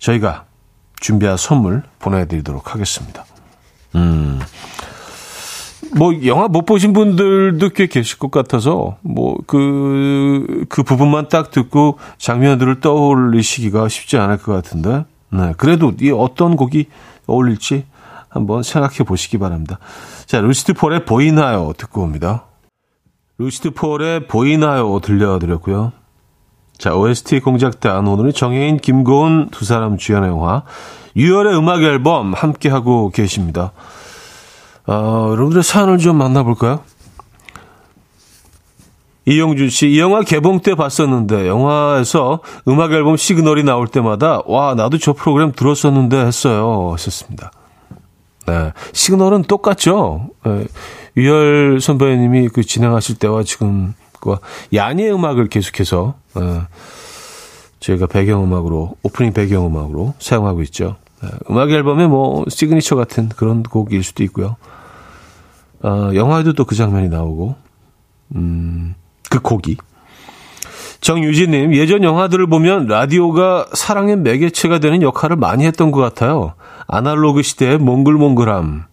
저희가 0.00 0.46
준비한 0.98 1.36
선물 1.36 1.84
보내드리도록 2.00 2.74
하겠습니다. 2.74 3.27
음, 3.94 4.40
뭐, 5.96 6.12
영화 6.26 6.48
못 6.48 6.66
보신 6.66 6.92
분들도 6.92 7.70
꽤 7.70 7.86
계실 7.86 8.18
것 8.18 8.30
같아서, 8.30 8.98
뭐, 9.00 9.38
그, 9.46 10.64
그 10.68 10.82
부분만 10.82 11.28
딱 11.28 11.50
듣고 11.50 11.98
장면들을 12.18 12.80
떠올리시기가 12.80 13.88
쉽지 13.88 14.18
않을 14.18 14.38
것 14.38 14.52
같은데, 14.52 15.04
네. 15.30 15.54
그래도 15.56 15.92
이 16.00 16.10
어떤 16.10 16.56
곡이 16.56 16.86
어울릴지 17.26 17.84
한번 18.28 18.62
생각해 18.62 18.98
보시기 19.06 19.38
바랍니다. 19.38 19.78
자, 20.26 20.40
루시드 20.40 20.74
폴의 20.74 21.04
보이나요? 21.04 21.72
듣고 21.76 22.02
옵니다. 22.02 22.44
루시드 23.38 23.70
폴의 23.70 24.26
보이나요? 24.26 25.00
들려드렸고요. 25.00 25.92
자, 26.78 26.94
OST 26.94 27.40
공작단 27.40 28.06
오늘은 28.06 28.32
정해인, 28.32 28.76
김고은 28.76 29.48
두 29.50 29.64
사람 29.64 29.98
주연의 29.98 30.30
영화 30.30 30.62
유열의 31.16 31.58
음악 31.58 31.82
앨범 31.82 32.32
함께 32.32 32.68
하고 32.68 33.10
계십니다. 33.10 33.72
어, 34.86 35.26
여러분들의 35.30 35.64
사연을 35.64 35.98
좀 35.98 36.16
만나볼까요? 36.16 36.80
이영준 39.26 39.68
씨, 39.68 39.88
이 39.88 39.98
영화 39.98 40.22
개봉 40.22 40.60
때 40.60 40.74
봤었는데, 40.74 41.48
영화에서 41.48 42.40
음악 42.68 42.92
앨범 42.92 43.16
시그널이 43.16 43.64
나올 43.64 43.88
때마다, 43.88 44.40
와, 44.46 44.74
나도 44.74 44.96
저 44.98 45.12
프로그램 45.12 45.52
들었었는데 45.52 46.16
했어요. 46.16 46.92
하셨습니다. 46.92 47.50
네. 48.46 48.72
시그널은 48.92 49.42
똑같죠? 49.42 50.30
네. 50.46 50.66
유열 51.16 51.80
선배님이 51.82 52.48
그 52.48 52.62
진행하실 52.62 53.16
때와 53.16 53.42
지금, 53.42 53.94
그, 54.20 54.36
야니의 54.72 55.12
음악을 55.12 55.48
계속해서, 55.48 56.14
네. 56.34 56.62
저희가 57.80 58.06
배경음악으로, 58.06 58.96
오프닝 59.02 59.32
배경음악으로 59.32 60.14
사용하고 60.18 60.62
있죠. 60.62 60.96
네. 61.22 61.28
음악 61.50 61.70
앨범의 61.70 62.08
뭐, 62.08 62.44
시그니처 62.48 62.96
같은 62.96 63.28
그런 63.30 63.62
곡일 63.62 64.02
수도 64.02 64.22
있고요. 64.24 64.56
어, 65.82 66.10
영화에도 66.14 66.52
또 66.54 66.64
그 66.64 66.74
장면이 66.74 67.08
나오고, 67.08 67.54
음, 68.36 68.94
그 69.30 69.40
곡이. 69.40 69.76
정유진님, 71.00 71.74
예전 71.74 72.02
영화들을 72.02 72.46
보면 72.48 72.86
라디오가 72.86 73.66
사랑의 73.72 74.16
매개체가 74.16 74.80
되는 74.80 75.00
역할을 75.00 75.36
많이 75.36 75.64
했던 75.64 75.92
것 75.92 76.00
같아요. 76.00 76.54
아날로그 76.88 77.42
시대의 77.42 77.78
몽글몽글함. 77.78 78.84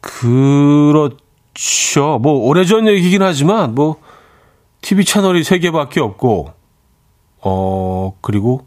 그렇 0.00 1.10
죠. 1.56 2.18
뭐, 2.18 2.34
오래전 2.34 2.86
얘기긴 2.86 3.22
하지만, 3.22 3.74
뭐, 3.74 3.96
TV 4.82 5.04
채널이 5.04 5.42
3개밖에 5.42 5.98
없고, 5.98 6.52
어, 7.40 8.16
그리고 8.20 8.66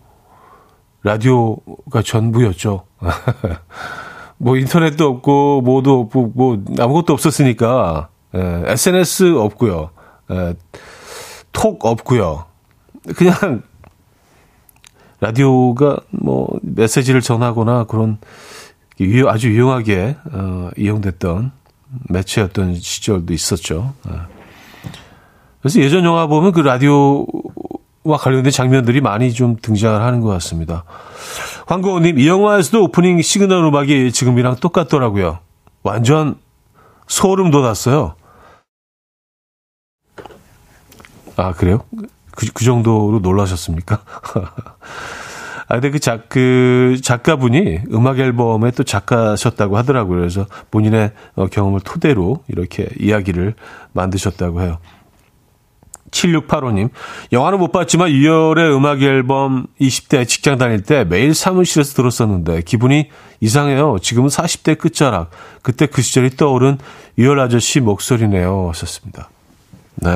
라디오가 1.03 2.01
전부였죠. 2.03 2.85
뭐, 4.37 4.57
인터넷도 4.57 5.07
없고, 5.07 5.61
뭐도 5.61 5.99
없고, 6.01 6.31
뭐, 6.35 6.63
아무것도 6.79 7.13
없었으니까, 7.13 8.09
예, 8.35 8.63
SNS 8.65 9.35
없고요. 9.35 9.89
예, 10.31 10.55
톡 11.51 11.83
없고요. 11.85 12.45
그냥 13.15 13.63
라디오가 15.19 15.97
뭐 16.11 16.59
메시지를 16.61 17.21
전하거나 17.21 17.85
그런 17.85 18.19
아주 19.27 19.49
유용하게 19.49 20.17
어, 20.31 20.69
이용됐던 20.77 21.51
매체였던 22.09 22.75
시절도 22.75 23.33
있었죠. 23.33 23.93
예. 24.09 24.13
그래서 25.61 25.81
예전 25.81 26.05
영화 26.05 26.27
보면 26.27 26.51
그 26.51 26.61
라디오와 26.61 28.17
관련된 28.19 28.51
장면들이 28.51 29.01
많이 29.01 29.33
좀 29.33 29.57
등장을 29.61 30.01
하는 30.01 30.21
것 30.21 30.29
같습니다. 30.29 30.83
황고우님, 31.67 32.17
이 32.19 32.27
영화에서도 32.27 32.83
오프닝 32.85 33.21
시그널 33.21 33.63
음악이 33.65 34.11
지금이랑 34.11 34.55
똑같더라고요. 34.57 35.39
완전 35.83 36.35
소름 37.07 37.51
돋았어요. 37.51 38.15
아, 41.35 41.53
그래요? 41.53 41.79
그, 42.31 42.47
그 42.53 42.63
정도로 42.63 43.19
놀라셨습니까? 43.19 44.01
아, 45.69 45.75
근데 45.75 45.91
그 45.91 45.99
작, 45.99 46.29
그 46.29 46.97
작가분이 47.01 47.81
음악 47.93 48.17
앨범의 48.17 48.71
또 48.71 48.83
작가셨다고 48.83 49.77
하더라고요. 49.77 50.17
그래서 50.17 50.47
본인의 50.71 51.11
어, 51.35 51.45
경험을 51.45 51.81
토대로 51.81 52.43
이렇게 52.47 52.87
이야기를 52.99 53.53
만드셨다고 53.93 54.61
해요. 54.61 54.79
7685님, 56.09 56.89
영화는 57.31 57.59
못 57.59 57.71
봤지만 57.71 58.09
6월의 58.09 58.75
음악 58.75 59.03
앨범 59.03 59.67
20대 59.79 60.27
직장 60.27 60.57
다닐 60.57 60.81
때 60.81 61.03
매일 61.03 61.35
사무실에서 61.35 61.93
들었었는데 61.93 62.63
기분이 62.63 63.09
이상해요. 63.39 63.99
지금은 64.01 64.29
40대 64.29 64.75
끝자락. 64.75 65.29
그때 65.61 65.85
그 65.85 66.01
시절이 66.01 66.31
떠오른 66.31 66.79
6월 67.19 67.39
아저씨 67.39 67.79
목소리네요. 67.79 68.69
하셨습니다. 68.69 69.29
네. 69.97 70.09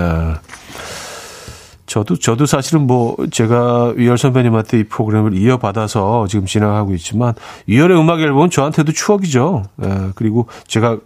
저도, 1.86 2.16
저도 2.18 2.46
사실은 2.46 2.88
뭐, 2.88 3.16
제가 3.32 3.94
위열 3.96 4.18
선배님한테 4.18 4.80
이 4.80 4.84
프로그램을 4.86 5.34
이어받아서 5.36 6.28
지금 6.28 6.46
진행하고 6.46 6.94
있지만, 6.94 7.34
위열의 7.68 8.00
음악 8.00 8.22
앨범은 8.22 8.50
저한테도 8.50 8.94
추억이죠. 8.94 9.64
예, 9.84 10.10
그리고 10.16 10.48
제가, 10.68 10.98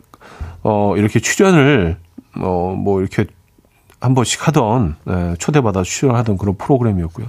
어, 0.64 0.96
이렇게 0.98 1.20
출연을, 1.20 1.98
어, 2.40 2.76
뭐, 2.78 3.02
이렇게 3.02 3.26
한 4.00 4.14
번씩 4.14 4.48
하던, 4.48 4.96
예, 5.10 5.36
초대받아 5.40 5.84
출연하던 5.84 6.38
그런 6.38 6.56
프로그램이었고요. 6.58 7.28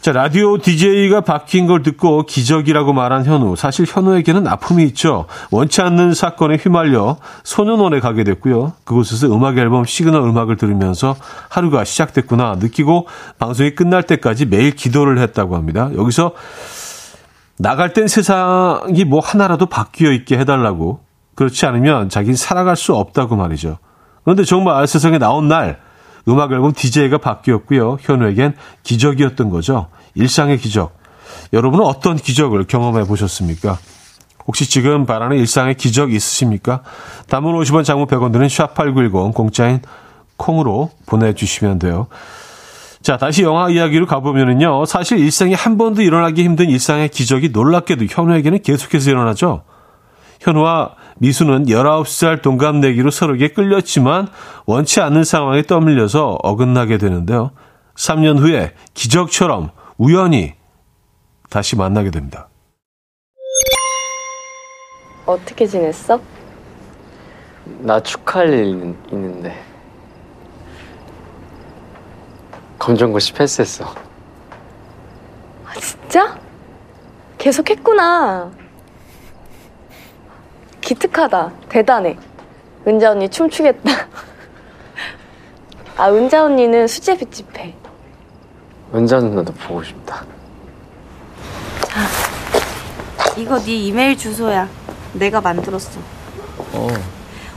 자, 0.00 0.12
라디오 0.12 0.58
DJ가 0.58 1.22
바뀐 1.22 1.66
걸 1.66 1.82
듣고 1.82 2.22
기적이라고 2.24 2.92
말한 2.92 3.24
현우. 3.24 3.56
사실 3.56 3.84
현우에게는 3.88 4.46
아픔이 4.46 4.84
있죠. 4.84 5.26
원치 5.50 5.82
않는 5.82 6.14
사건에 6.14 6.56
휘말려 6.56 7.16
소년원에 7.42 7.98
가게 7.98 8.22
됐고요. 8.22 8.74
그곳에서 8.84 9.26
음악 9.34 9.58
앨범 9.58 9.84
시그널 9.84 10.22
음악을 10.22 10.56
들으면서 10.56 11.16
하루가 11.48 11.84
시작됐구나 11.84 12.56
느끼고 12.60 13.08
방송이 13.38 13.74
끝날 13.74 14.04
때까지 14.04 14.46
매일 14.46 14.70
기도를 14.70 15.18
했다고 15.18 15.56
합니다. 15.56 15.90
여기서 15.96 16.32
나갈 17.58 17.92
땐 17.92 18.06
세상이 18.06 19.04
뭐 19.04 19.18
하나라도 19.20 19.66
바뀌어 19.66 20.12
있게 20.12 20.38
해달라고. 20.38 21.00
그렇지 21.34 21.66
않으면 21.66 22.08
자기는 22.08 22.36
살아갈 22.36 22.76
수 22.76 22.94
없다고 22.94 23.34
말이죠. 23.34 23.78
그런데 24.22 24.44
정말 24.44 24.86
세상에 24.86 25.18
나온 25.18 25.48
날 25.48 25.80
음악 26.28 26.52
앨범 26.52 26.72
DJ가 26.72 27.18
바뀌었고요. 27.18 27.98
현우에겐 28.00 28.54
기적이었던 28.82 29.50
거죠. 29.50 29.88
일상의 30.14 30.58
기적. 30.58 30.96
여러분은 31.52 31.84
어떤 31.84 32.16
기적을 32.16 32.64
경험해 32.64 33.04
보셨습니까? 33.04 33.78
혹시 34.46 34.68
지금 34.68 35.06
바라는 35.06 35.36
일상의 35.36 35.74
기적 35.74 36.12
있으십니까? 36.12 36.82
담은 37.28 37.52
50원 37.52 37.84
장무 37.84 38.06
100원 38.06 38.32
드는 38.32 38.46
샵8910 38.46 39.34
공짜인 39.34 39.80
콩으로 40.36 40.90
보내주시면 41.06 41.78
돼요. 41.78 42.06
자, 43.02 43.16
다시 43.16 43.42
영화 43.42 43.68
이야기로 43.70 44.06
가보면은요. 44.06 44.86
사실 44.86 45.18
일상이 45.18 45.54
한 45.54 45.78
번도 45.78 46.02
일어나기 46.02 46.42
힘든 46.44 46.68
일상의 46.68 47.08
기적이 47.10 47.50
놀랍게도 47.50 48.06
현우에게는 48.08 48.62
계속해서 48.62 49.10
일어나죠. 49.10 49.62
현우와 50.40 50.94
미수는 51.18 51.66
19살 51.66 52.42
동갑내기로 52.42 53.10
서로에게 53.10 53.48
끌렸지만 53.48 54.28
원치 54.66 55.00
않는 55.00 55.24
상황에 55.24 55.62
떠밀려서 55.62 56.38
어긋나게 56.42 56.98
되는데요. 56.98 57.50
3년 57.96 58.38
후에 58.38 58.74
기적처럼 58.94 59.70
우연히 59.96 60.54
다시 61.50 61.76
만나게 61.76 62.10
됩니다. 62.10 62.48
어떻게 65.26 65.66
지냈어? 65.66 66.20
나 67.80 68.00
축하할 68.00 68.48
일 68.48 68.64
있는, 68.66 68.96
있는데 69.12 69.62
검정고시 72.78 73.34
패스했어 73.34 73.84
아, 75.66 75.74
진짜? 75.78 76.38
계속 77.36 77.68
했구나. 77.68 78.50
기특하다. 80.80 81.52
대단해. 81.68 82.16
은자 82.86 83.10
언니 83.10 83.28
춤추겠다. 83.28 83.90
아, 85.96 86.10
은자 86.10 86.44
언니는 86.44 86.86
수제 86.86 87.16
빗집해. 87.18 87.74
은자 88.94 89.18
누나도 89.20 89.52
보고 89.52 89.82
싶다 89.82 90.24
이거 93.36 93.58
네 93.60 93.76
이메일 93.76 94.16
주소야. 94.16 94.66
내가 95.12 95.40
만들었어. 95.40 96.00
어 96.72 96.88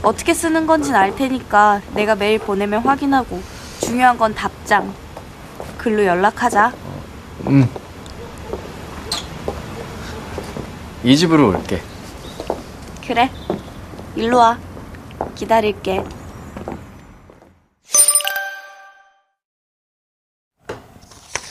어떻게 0.02 0.34
쓰는 0.34 0.66
건진 0.66 0.94
알 0.94 1.14
테니까 1.16 1.80
내가 1.94 2.14
메일 2.14 2.38
보내면 2.38 2.82
확인하고 2.82 3.40
중요한 3.80 4.18
건 4.18 4.34
답장. 4.34 4.92
글로 5.78 6.04
연락하자. 6.04 6.72
음. 7.46 7.68
이 11.02 11.16
집으로 11.16 11.48
올게 11.48 11.80
그래. 13.06 13.30
일로 14.16 14.38
와. 14.38 14.58
기다릴게. 15.34 16.04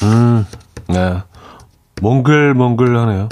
음, 0.04 0.46
네. 0.88 1.22
몽글몽글하네요. 2.02 3.30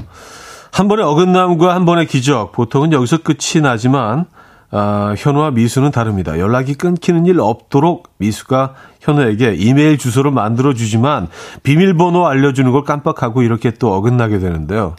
한 0.72 0.88
번의 0.88 1.06
어긋남과 1.06 1.74
한 1.74 1.86
번의 1.86 2.08
기적. 2.08 2.52
보통은 2.52 2.94
여기서 2.94 3.20
끝이 3.24 3.62
나지만, 3.62 4.26
아, 4.72 5.16
현우와 5.18 5.52
미수는 5.52 5.92
다릅니다. 5.92 6.38
연락이 6.40 6.76
끊기는 6.76 7.26
일 7.26 7.40
없도록 7.40 8.10
미수가 8.18 8.76
현우에게 9.02 9.56
이메일 9.56 9.98
주소를 9.98 10.32
만들어주지만, 10.32 11.28
비밀번호 11.64 12.28
알려주는 12.28 12.72
걸 12.72 12.84
깜빡하고 12.84 13.42
이렇게 13.42 13.72
또 13.72 13.94
어긋나게 13.94 14.40
되는데요. 14.40 14.96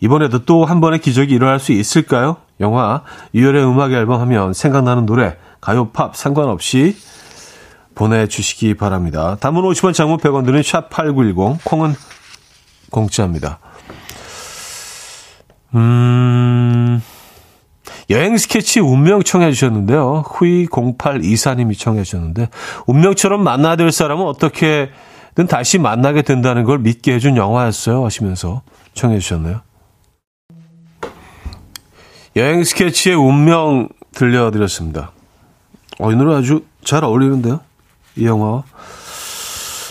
이번에도 0.00 0.44
또 0.44 0.64
한 0.64 0.80
번의 0.80 1.00
기적이 1.00 1.34
일어날 1.34 1.60
수 1.60 1.72
있을까요? 1.72 2.36
영화, 2.60 3.02
유열의 3.34 3.64
음악 3.64 3.92
앨범 3.92 4.20
하면 4.20 4.52
생각나는 4.52 5.06
노래, 5.06 5.36
가요, 5.60 5.90
팝, 5.90 6.16
상관없이 6.16 6.96
보내주시기 7.94 8.74
바랍니다. 8.74 9.36
단문 9.40 9.64
50원 9.64 9.94
장문 9.94 10.18
100원 10.18 10.44
드는 10.44 10.60
샵8910 10.60 11.58
콩은 11.64 11.94
공짜입니다. 12.90 13.58
음, 15.74 17.02
여행 18.10 18.36
스케치 18.36 18.80
운명 18.80 19.22
청해 19.22 19.50
주셨는데요. 19.52 20.24
후이 20.26 20.66
0824님이 20.66 21.78
청해 21.78 22.02
주셨는데 22.04 22.48
운명처럼 22.86 23.42
만나야 23.42 23.76
될 23.76 23.90
사람은 23.90 24.24
어떻게든 24.26 25.46
다시 25.48 25.78
만나게 25.78 26.22
된다는 26.22 26.64
걸 26.64 26.78
믿게 26.78 27.14
해준 27.14 27.36
영화였어요 27.36 28.04
하시면서 28.04 28.62
청해 28.94 29.18
주셨네요. 29.18 29.60
여행 32.36 32.64
스케치의 32.64 33.16
운명 33.16 33.88
들려드렸습니다. 34.12 35.12
어, 36.00 36.10
이 36.10 36.16
노래 36.16 36.34
아주 36.34 36.64
잘 36.82 37.04
어울리는데요. 37.04 37.60
이 38.16 38.26
영화와. 38.26 38.64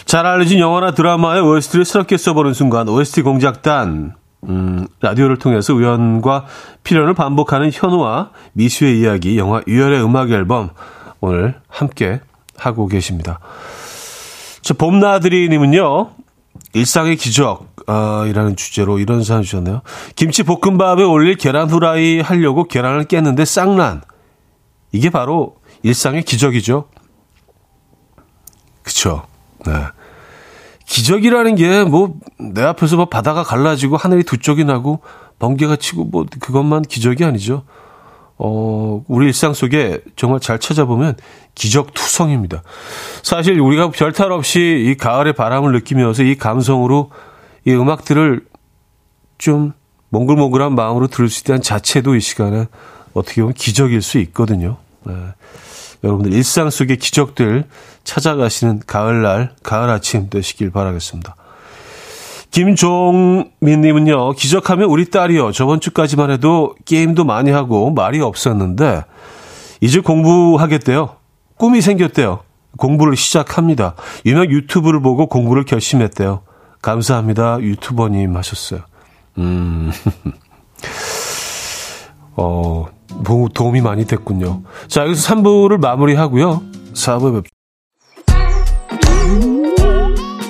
잘 0.05 0.25
알려진 0.25 0.59
영화나 0.59 0.91
드라마의 0.91 1.41
OST를 1.41 1.85
새롭게 1.85 2.17
써보는 2.17 2.53
순간 2.53 2.87
OST 2.89 3.21
공작단 3.21 4.15
음, 4.43 4.87
라디오를 4.99 5.37
통해서 5.37 5.73
우연과 5.73 6.45
필연을 6.83 7.13
반복하는 7.13 7.71
현우와 7.71 8.31
미수의 8.51 8.99
이야기 8.99 9.37
영화 9.37 9.61
유열의 9.65 10.03
음악 10.03 10.29
앨범 10.31 10.69
오늘 11.21 11.55
함께 11.69 12.19
하고 12.57 12.87
계십니다. 12.87 13.39
저 14.61 14.73
봄나들이님은요 14.73 16.11
일상의 16.73 17.15
기적 17.15 17.72
아, 17.87 18.25
이라는 18.27 18.55
주제로 18.55 18.99
이런 18.99 19.23
사연 19.23 19.43
주셨네요. 19.43 19.81
김치 20.15 20.43
볶음밥에 20.43 21.03
올릴 21.03 21.35
계란 21.35 21.69
후라이 21.69 22.19
하려고 22.21 22.65
계란을 22.65 23.05
깼는데 23.05 23.45
쌍난 23.45 24.01
이게 24.91 25.09
바로 25.09 25.55
일상의 25.81 26.23
기적이죠. 26.23 26.87
그쵸. 28.83 29.23
네. 29.65 29.73
기적이라는 30.85 31.55
게 31.55 31.83
뭐 31.85 32.13
내 32.51 32.61
앞에서 32.61 32.97
뭐 32.97 33.05
바다가 33.05 33.43
갈라지고 33.43 33.97
하늘이 33.97 34.23
두 34.23 34.37
쪽이 34.37 34.65
나고 34.65 34.99
번개가 35.39 35.77
치고 35.77 36.05
뭐 36.05 36.25
그것만 36.39 36.83
기적이 36.83 37.23
아니죠. 37.23 37.63
어, 38.37 39.03
우리 39.07 39.27
일상 39.27 39.53
속에 39.53 40.01
정말 40.15 40.39
잘 40.39 40.59
찾아보면 40.59 41.15
기적 41.55 41.93
투성입니다. 41.93 42.63
사실 43.21 43.59
우리가 43.59 43.91
별탈 43.91 44.31
없이 44.31 44.59
이 44.87 44.95
가을의 44.95 45.33
바람을 45.33 45.71
느끼면서 45.71 46.23
이 46.23 46.35
감성으로 46.35 47.11
이 47.65 47.71
음악들을 47.71 48.45
좀 49.37 49.73
몽글몽글한 50.09 50.75
마음으로 50.75 51.07
들을 51.07 51.29
수 51.29 51.41
있다는 51.41 51.61
자체도 51.61 52.15
이 52.15 52.19
시간에 52.19 52.67
어떻게 53.13 53.41
보면 53.41 53.53
기적일 53.53 54.01
수 54.01 54.19
있거든요. 54.19 54.77
네. 55.05 55.13
여러분들 56.03 56.33
일상 56.33 56.69
속의 56.69 56.97
기적들 56.97 57.63
찾아가시는 58.03 58.81
가을날, 58.85 59.55
가을 59.63 59.89
아침 59.89 60.29
되시길 60.29 60.71
바라겠습니다. 60.71 61.35
김종민님은요, 62.51 64.33
기적하면 64.33 64.89
우리 64.89 65.09
딸이요. 65.09 65.53
저번 65.53 65.79
주까지만 65.79 66.29
해도 66.29 66.75
게임도 66.85 67.23
많이 67.23 67.49
하고 67.49 67.89
말이 67.89 68.21
없었는데, 68.21 69.05
이제 69.81 69.99
공부하겠대요. 70.01 71.15
꿈이 71.57 71.81
생겼대요. 71.81 72.41
공부를 72.77 73.15
시작합니다. 73.15 73.95
유명 74.25 74.45
유튜브를 74.51 75.01
보고 75.01 75.27
공부를 75.27 75.63
결심했대요. 75.63 76.41
감사합니다. 76.83 77.59
유튜버님 77.61 78.37
하셨어요. 78.37 78.81
음. 79.39 79.91
어, 82.35 82.85
도움이 83.53 83.81
많이 83.81 84.05
됐군요. 84.05 84.61
자, 84.87 85.01
여기서 85.03 85.33
3부를 85.33 85.79
마무리하고요. 85.79 86.61
4부에 86.93 87.35
뵙죠. 87.35 87.49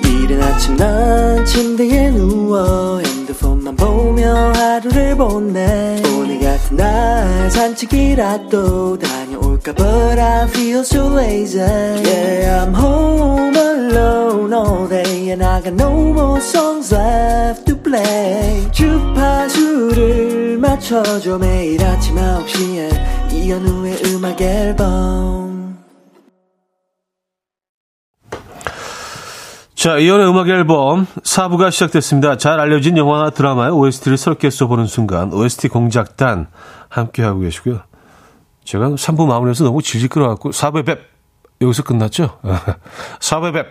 이른 0.04 0.42
아침 0.42 0.76
난 0.76 1.44
침대에 1.46 2.10
누워 2.10 2.98
핸드폰만 2.98 3.76
보며 3.76 4.52
하루를 4.54 5.16
보내 5.16 6.02
오늘 6.18 6.40
같은 6.40 6.76
날 6.76 7.50
산책이라도 7.50 8.98
다 8.98 9.23
녀올까 9.64 9.72
But 9.72 10.18
I 10.18 10.46
feel 10.48 10.80
so 10.80 11.08
lazy 11.08 11.58
Yeah 11.58 12.64
I'm 12.64 12.74
home 12.74 13.56
alone 13.56 14.52
all 14.52 14.86
day 14.86 15.30
And 15.30 15.42
I 15.42 15.62
got 15.62 15.72
no 15.72 16.12
more 16.12 16.40
songs 16.40 16.94
left 16.94 17.64
to 17.66 17.76
play 17.76 18.70
주파수를 18.70 20.58
맞춰줘 20.58 21.38
매일 21.38 21.82
아침 21.82 22.16
9시에 22.16 23.32
이현우의 23.32 24.02
음악 24.06 24.40
앨범 24.40 25.54
자, 29.74 29.98
이연의 29.98 30.30
음악 30.30 30.48
앨범 30.48 31.06
4부가 31.24 31.70
시작됐습니다. 31.70 32.38
잘 32.38 32.58
알려진 32.58 32.96
영화나 32.96 33.28
드라마의 33.28 33.70
OST를 33.72 34.16
새롭게 34.16 34.48
써보는 34.48 34.86
순간 34.86 35.30
OST 35.30 35.68
공작단 35.68 36.46
함께하고 36.88 37.40
계시고요. 37.40 37.82
제가 38.64 38.90
3부 38.90 39.26
마무리해서 39.26 39.64
너무 39.64 39.82
질질 39.82 40.08
끌어갖고 40.08 40.50
4부의 40.50 40.86
뵙 40.86 41.00
여기서 41.60 41.82
끝났죠? 41.82 42.38
4부의 43.20 43.52
뵙 43.52 43.66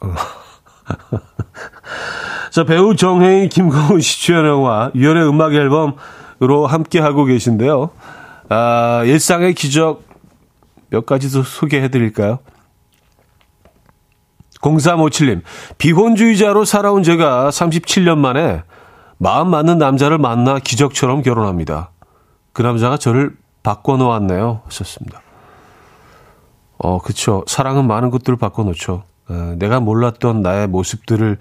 자, 2.50 2.64
배우 2.64 2.96
정혜인, 2.96 3.48
김고은 3.48 4.00
씨 4.00 4.22
주연 4.22 4.46
영화 4.46 4.90
이연의 4.94 5.28
음악 5.28 5.52
앨범으로 5.52 6.66
함께하고 6.66 7.24
계신데요. 7.24 7.90
아, 8.48 9.02
일상의 9.04 9.54
기적 9.54 10.04
몇 10.88 11.04
가지 11.04 11.28
더 11.28 11.42
소개해드릴까요? 11.42 12.38
0357님, 14.60 15.42
비혼주의자로 15.78 16.64
살아온 16.64 17.02
제가 17.02 17.50
37년 17.50 18.18
만에 18.18 18.62
마음 19.18 19.50
맞는 19.50 19.78
남자를 19.78 20.18
만나 20.18 20.58
기적처럼 20.58 21.22
결혼합니다. 21.22 21.90
그 22.52 22.62
남자가 22.62 22.96
저를 22.96 23.36
바꿔놓았네요. 23.66 24.60
하셨습니다. 24.66 25.22
어, 26.78 26.98
그쵸. 26.98 27.42
사랑은 27.48 27.88
많은 27.88 28.10
것들을 28.10 28.38
바꿔놓죠. 28.38 29.02
에, 29.28 29.34
내가 29.56 29.80
몰랐던 29.80 30.40
나의 30.40 30.68
모습들을 30.68 31.38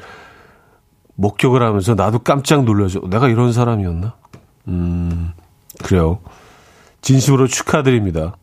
목격을 1.14 1.62
하면서 1.62 1.94
나도 1.94 2.20
깜짝 2.20 2.64
놀라죠. 2.64 3.02
내가 3.10 3.30
이런 3.30 3.54
사람이었나? 3.54 4.14
음, 4.70 5.34
그래요. 5.84 6.20
진심으로 7.02 7.46
축하드립니다. 7.46 8.36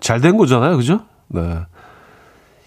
잘 0.00 0.20
된 0.20 0.36
거잖아요, 0.36 0.76
그죠? 0.76 1.02
네. 1.28 1.60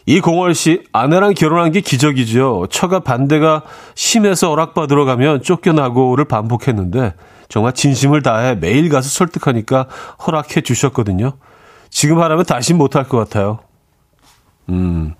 이공월 0.06 0.56
씨, 0.56 0.86
아내랑 0.94 1.34
결혼한 1.34 1.74
게 1.74 1.82
기적이죠. 1.82 2.68
처가 2.70 3.02
반대가 3.02 3.64
심해서 3.94 4.50
허락받으러 4.52 5.04
가면 5.04 5.42
쫓겨나고를 5.42 6.26
반복했는데, 6.26 7.14
정말 7.50 7.74
진심을 7.74 8.22
다해 8.22 8.56
매일 8.56 8.90
가서 8.90 9.10
설득하니까 9.10 9.88
허락해 10.26 10.62
주셨거든요. 10.62 11.34
지금 11.90 12.20
하라면 12.20 12.46
다시 12.46 12.74
못할 12.74 13.08
것 13.08 13.18
같아요. 13.18 13.60
음, 14.70 15.14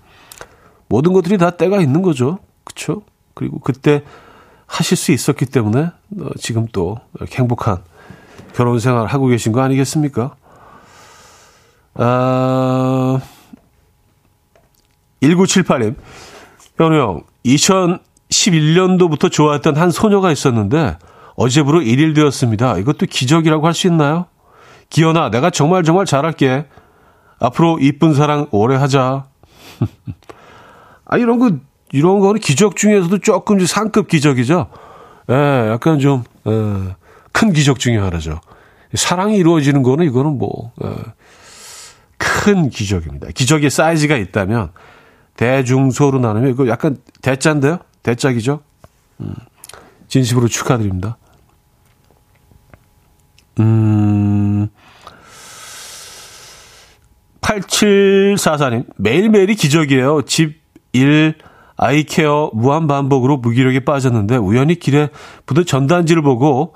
모든 0.88 1.12
것들이 1.12 1.38
다 1.38 1.50
때가 1.50 1.80
있는 1.80 2.02
거죠. 2.02 2.38
그쵸? 2.64 3.02
그리고 3.34 3.60
그때 3.60 4.02
하실 4.66 4.96
수 4.96 5.12
있었기 5.12 5.46
때문에 5.46 5.90
어, 6.20 6.30
지금 6.38 6.66
또 6.72 6.98
이렇게 7.14 7.38
행복한 7.38 7.82
결혼 8.54 8.80
생활 8.80 9.06
하고 9.06 9.26
계신 9.26 9.52
거 9.52 9.60
아니겠습니까? 9.60 10.34
아, 11.94 13.20
1978님, 15.22 15.96
현우 16.76 16.94
형, 16.98 17.22
2011년도부터 17.44 19.30
좋아했던 19.30 19.76
한 19.76 19.90
소녀가 19.90 20.30
있었는데, 20.30 20.98
어제부로 21.36 21.80
1일 21.80 22.14
되었습니다. 22.14 22.78
이것도 22.78 23.06
기적이라고 23.06 23.66
할 23.66 23.74
수 23.74 23.86
있나요? 23.86 24.26
기현아, 24.90 25.30
내가 25.30 25.50
정말 25.50 25.82
정말 25.82 26.06
잘할게. 26.06 26.66
앞으로 27.38 27.78
이쁜 27.80 28.14
사랑 28.14 28.46
오래 28.50 28.76
하자. 28.76 29.26
아, 31.04 31.18
이런 31.18 31.38
거, 31.38 31.50
이런 31.92 32.20
거는 32.20 32.40
기적 32.40 32.76
중에서도 32.76 33.18
조금 33.18 33.64
상급 33.64 34.08
기적이죠. 34.08 34.68
예, 35.30 35.34
약간 35.70 35.98
좀, 35.98 36.24
예, 36.46 36.94
큰 37.32 37.52
기적 37.52 37.78
중에 37.78 37.98
하나죠. 37.98 38.40
사랑이 38.94 39.36
이루어지는 39.36 39.82
거는 39.82 40.06
이거는 40.06 40.38
뭐, 40.38 40.72
예, 40.84 40.88
큰 42.16 42.70
기적입니다. 42.70 43.28
기적의 43.34 43.68
사이즈가 43.70 44.16
있다면, 44.16 44.70
대중소로 45.36 46.18
나누면 46.20 46.50
이거 46.50 46.66
약간? 46.68 46.96
대자 47.20 47.52
기적? 48.32 48.62
음, 49.20 49.34
진심으로 50.08 50.48
축하드립니다. 50.48 51.18
음, 53.58 54.68
8744님, 57.40 58.86
매일매일이 58.96 59.54
기적이에요. 59.54 60.22
집, 60.22 60.60
일, 60.92 61.36
아이케어 61.76 62.50
무한 62.54 62.86
반복으로 62.86 63.36
무기력에 63.36 63.80
빠졌는데 63.80 64.36
우연히 64.36 64.76
길에 64.76 65.10
부대 65.44 65.62
전단지를 65.62 66.22
보고 66.22 66.74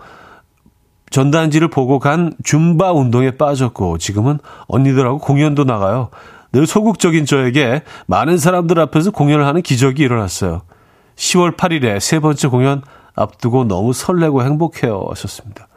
전단지를 1.11 1.69
보고 1.69 1.99
간 1.99 2.33
줌바 2.45 2.93
운동에 2.93 3.33
빠졌고 3.33 3.99
지금은 3.99 4.39
언니들하고 4.69 5.19
공연도 5.19 5.65
나가요. 5.65 6.11
늘 6.53 6.67
소극적인 6.67 7.27
저에게 7.27 7.83
많은 8.07 8.39
사람들 8.39 8.79
앞에서 8.79 9.11
공연을 9.11 9.47
하는 9.47 9.63
기적이 9.63 10.03
일어났어요. 10.03 10.63
10월 11.17 11.57
8일에 11.57 11.99
세 12.01 12.21
번째 12.21 12.49
공연 12.49 12.83
앞두고 13.15 13.65
너무 13.65 13.93
설레고 13.93 14.45
행복해요. 14.45 15.07
하셨습니다. 15.11 15.70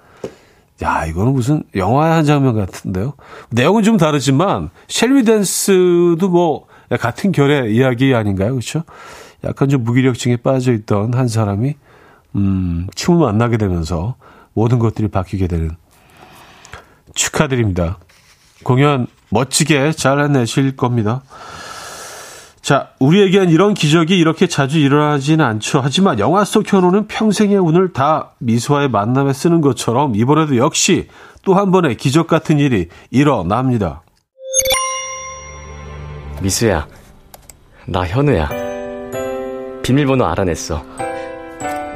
야, 0.81 1.05
이거는 1.05 1.33
무슨 1.33 1.63
영화의 1.75 2.13
한 2.13 2.25
장면 2.25 2.55
같은데요. 2.55 3.13
내용은 3.49 3.83
좀 3.83 3.97
다르지만 3.97 4.69
셸리 4.89 5.23
댄스도 5.23 6.29
뭐 6.29 6.67
같은 6.99 7.31
결의 7.31 7.73
이야기 7.75 8.13
아닌가요? 8.15 8.51
그렇죠? 8.51 8.83
약간 9.43 9.69
좀 9.69 9.83
무기력증에 9.83 10.37
빠져 10.37 10.73
있던 10.73 11.13
한 11.13 11.27
사람이 11.27 11.75
음, 12.35 12.87
춤을 12.95 13.25
만나게 13.25 13.57
되면서 13.57 14.15
모든 14.53 14.79
것들이 14.79 15.09
바뀌게 15.09 15.47
되는 15.47 15.71
축하드립니다. 17.13 17.99
공연 18.63 19.07
멋지게 19.29 19.91
잘 19.91 20.19
해내실 20.21 20.75
겁니다. 20.75 21.21
자, 22.63 22.91
우리에겐 22.99 23.49
이런 23.49 23.73
기적이 23.73 24.17
이렇게 24.17 24.47
자주 24.47 24.79
일어나지는 24.79 25.43
않죠. 25.43 25.81
하지만 25.83 26.17
영화 26.17 26.45
속 26.45 26.71
현우는 26.71 27.07
평생의 27.07 27.57
운을 27.57 27.91
다 27.91 28.31
미소와의 28.39 28.87
만남에 28.89 29.33
쓰는 29.33 29.59
것처럼 29.59 30.15
이번에도 30.15 30.55
역시 30.55 31.09
또 31.43 31.55
한 31.55 31.71
번의 31.71 31.97
기적 31.97 32.25
같은 32.27 32.59
일이 32.59 32.87
일어납니다. 33.11 34.01
미수야, 36.41 36.87
나 37.85 38.07
현우야. 38.07 38.49
비밀번호 39.83 40.25
알아냈어. 40.25 40.81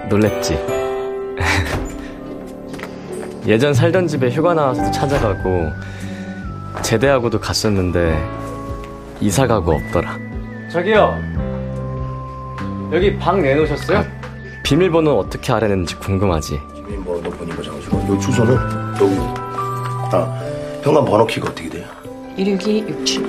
놀랬지? 0.10 0.60
예전 3.48 3.74
살던 3.74 4.08
집에 4.08 4.30
휴가 4.30 4.54
나와서도 4.54 4.92
찾아가고, 4.92 5.70
제대하고도 6.82 7.40
갔었는데, 7.40 8.22
이사 9.22 9.48
가고 9.48 9.72
없더라. 9.72 10.27
저기요. 10.72 11.18
여기 12.92 13.18
방 13.18 13.42
내놓으셨어요? 13.42 14.06
비밀번호 14.64 15.18
어떻게 15.20 15.54
알아냈는지 15.54 15.96
궁금하지. 15.96 16.60
비밀번호 16.76 17.30
보니까 17.32 17.62
장수가 17.64 18.08
요 18.08 18.20
주소는 18.20 18.56
여기. 19.02 19.16
아, 20.14 20.42
현관 20.84 21.06
번호키가 21.06 21.50
어떻게 21.50 21.70
돼요? 21.70 21.86
162 22.36 22.80
670. 22.88 23.28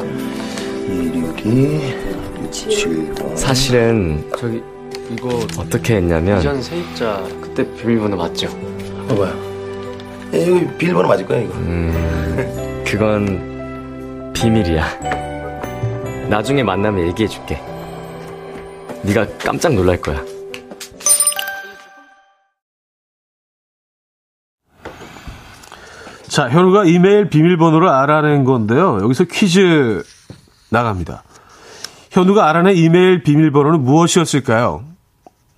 262 0.89 1.95
670. 2.43 3.39
사실은 3.39 4.29
저기 4.39 4.63
이거 5.11 5.29
어떻게 5.59 5.97
했냐면 5.97 6.39
이전 6.41 6.61
세입자 6.61 7.23
그때 7.41 7.65
비밀번호 7.77 8.17
맞죠? 8.17 8.49
봐봐요. 9.09 9.35
예, 10.35 10.43
여기 10.49 10.67
비밀번호 10.77 11.09
맞을 11.09 11.27
거야 11.27 11.41
이거. 11.41 11.55
음, 11.55 12.85
그건 12.87 14.33
비밀이야. 14.35 14.85
나중에 16.29 16.63
만나면 16.63 17.07
얘기해줄게. 17.09 17.61
네가 19.03 19.27
깜짝 19.39 19.73
놀랄 19.73 20.01
거야. 20.01 20.23
자, 26.29 26.49
현우가 26.49 26.85
이메일 26.85 27.31
비밀번호를 27.31 27.89
알아낸 27.89 28.45
건데요. 28.45 28.99
여기서 29.03 29.25
퀴즈 29.25 30.05
나갑니다. 30.71 31.25
현우가 32.11 32.49
알아낸 32.49 32.77
이메일 32.77 33.23
비밀번호는 33.23 33.83
무엇이었을까요? 33.83 34.85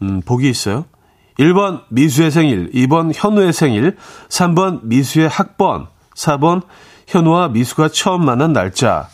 음, 0.02 0.22
보기 0.22 0.48
있어요. 0.48 0.84
1번 1.38 1.82
미수의 1.88 2.30
생일, 2.30 2.70
2번 2.72 3.12
현우의 3.14 3.52
생일, 3.52 3.96
3번 4.28 4.80
미수의 4.84 5.28
학번, 5.28 5.88
4번 6.14 6.62
현우와 7.06 7.48
미수가 7.48 7.88
처음 7.88 8.24
만난 8.24 8.52
날짜. 8.52 9.08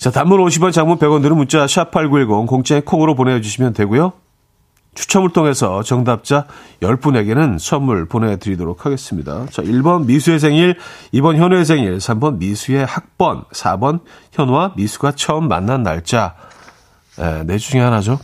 자, 0.00 0.10
단문 0.10 0.40
50원, 0.40 0.72
장문 0.72 0.98
100원 0.98 1.20
드는 1.20 1.36
문자 1.36 1.66
샵8910 1.66 2.46
공짜의 2.46 2.80
콩으로 2.86 3.14
보내주시면 3.14 3.74
되고요. 3.74 4.14
추첨을 4.94 5.28
통해서 5.28 5.82
정답자 5.82 6.46
10분에게는 6.80 7.58
선물 7.58 8.08
보내드리도록 8.08 8.86
하겠습니다. 8.86 9.44
자, 9.50 9.62
1번 9.62 10.06
미수의 10.06 10.38
생일, 10.40 10.78
2번 11.12 11.36
현우의 11.36 11.66
생일, 11.66 11.98
3번 11.98 12.38
미수의 12.38 12.86
학번, 12.86 13.44
4번 13.52 14.00
현우와 14.32 14.72
미수가 14.76 15.12
처음 15.16 15.48
만난 15.48 15.82
날짜. 15.82 16.34
에, 17.18 17.44
네 17.44 17.58
중에 17.58 17.80
하나죠. 17.80 18.18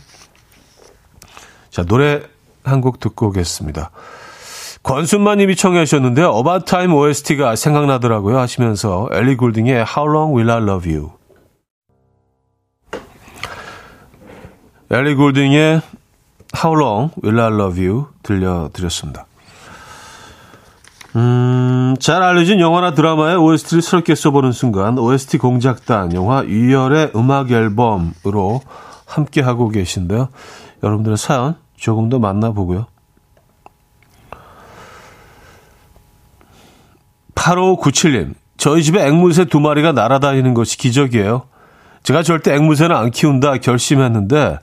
자, 1.69 1.83
노래 1.83 2.23
한 2.63 2.81
곡 2.81 2.99
듣고 2.99 3.27
오겠습니다. 3.27 3.91
권순만 4.81 5.37
님이 5.37 5.55
청해 5.55 5.85
주셨는데요. 5.85 6.29
어바타임 6.29 6.91
OST가 6.91 7.55
생각나더라고요 7.55 8.39
하시면서 8.39 9.09
엘리 9.11 9.37
골딩의 9.37 9.85
How 9.85 10.11
Long 10.11 10.35
Will 10.35 10.49
I 10.49 10.63
Love 10.63 10.91
You 10.91 11.16
엘리 14.89 15.15
골딩의 15.15 15.81
How 16.63 16.79
Long 16.79 17.13
Will 17.21 17.39
I 17.41 17.53
Love 17.53 17.85
You 17.85 18.05
들려드렸습니다. 18.23 19.25
음, 21.17 21.95
잘 21.99 22.21
알려진 22.23 22.59
영화나 22.59 22.93
드라마의 22.93 23.35
OST를 23.37 23.81
새롭게 23.81 24.15
써보는 24.15 24.53
순간 24.53 24.97
OST 24.97 25.39
공작단 25.39 26.13
영화 26.13 26.45
유열의 26.45 27.11
음악 27.15 27.51
앨범으로 27.51 28.61
함께하고 29.05 29.69
계신데요. 29.69 30.29
여러분들의 30.83 31.17
사연 31.17 31.55
조금 31.75 32.07
더 32.07 32.19
만나보고요. 32.19 32.85
8597님, 37.35 38.35
저희 38.57 38.83
집에 38.83 39.05
앵무새 39.05 39.45
두 39.45 39.59
마리가 39.59 39.91
날아다니는 39.91 40.53
것이 40.53 40.77
기적이에요. 40.77 41.43
제가 42.03 42.23
절대 42.23 42.55
앵무새는 42.55 42.95
안 42.95 43.11
키운다 43.11 43.57
결심했는데, 43.57 44.59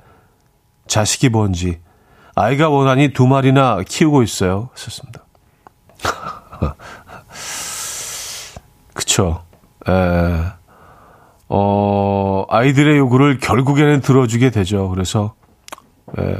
자식이 0.86 1.28
뭔지, 1.28 1.80
아이가 2.34 2.68
원하니 2.68 3.12
두 3.12 3.26
마리나 3.26 3.80
키우고 3.86 4.22
있어요. 4.22 4.70
썼습니다. 4.74 5.24
그쵸. 8.94 9.44
에, 9.88 9.92
어, 11.48 12.46
아이들의 12.48 12.98
요구를 12.98 13.38
결국에는 13.38 14.00
들어주게 14.00 14.50
되죠. 14.50 14.88
그래서, 14.88 15.34
에, 16.18 16.36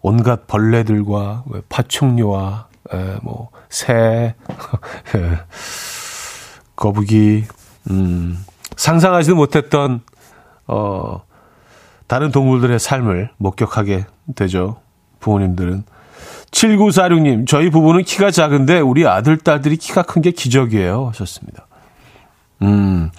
온갖 0.00 0.46
벌레들과 0.46 1.44
파충류와 1.68 2.66
에, 2.92 3.16
뭐 3.22 3.50
새, 3.70 4.34
거북이, 6.76 7.44
음, 7.90 8.44
상상하지도 8.76 9.36
못했던, 9.36 10.00
어, 10.66 11.22
다른 12.12 12.30
동물들의 12.30 12.78
삶을 12.78 13.30
목격하게 13.38 14.04
되죠. 14.36 14.76
부모님들은. 15.20 15.84
7946님, 16.50 17.46
저희 17.48 17.70
부부는 17.70 18.02
키가 18.02 18.30
작은데 18.30 18.80
우리 18.80 19.06
아들, 19.06 19.38
딸들이 19.38 19.78
키가 19.78 20.02
큰 20.02 20.20
게 20.20 20.30
기적이에요. 20.30 21.06
하셨습니다. 21.08 21.66
음, 22.60 23.10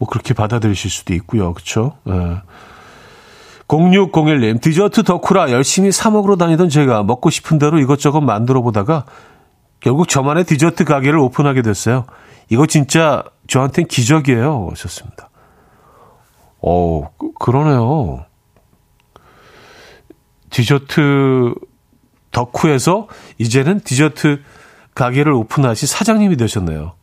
뭐 0.00 0.08
그렇게 0.08 0.34
받아들이실 0.34 0.90
수도 0.90 1.14
있고요. 1.14 1.54
그쵸? 1.54 1.92
예. 2.08 2.42
0601님, 3.68 4.60
디저트 4.60 5.04
덕후라 5.04 5.52
열심히 5.52 5.92
사 5.92 6.10
먹으러 6.10 6.34
다니던 6.34 6.70
제가 6.70 7.04
먹고 7.04 7.30
싶은 7.30 7.60
대로 7.60 7.78
이것저것 7.78 8.20
만들어 8.20 8.62
보다가 8.62 9.04
결국 9.78 10.08
저만의 10.08 10.42
디저트 10.42 10.82
가게를 10.86 11.20
오픈하게 11.20 11.62
됐어요. 11.62 12.04
이거 12.48 12.66
진짜 12.66 13.22
저한텐 13.46 13.86
기적이에요. 13.86 14.70
하셨습니다. 14.72 15.30
어, 16.60 17.12
그, 17.16 17.30
그러네요. 17.38 18.24
디저트 20.50 21.54
덕후에서 22.32 23.08
이제는 23.38 23.80
디저트 23.80 24.42
가게를 24.94 25.32
오픈하시 25.32 25.86
사장님이 25.86 26.36
되셨네요. 26.36 26.94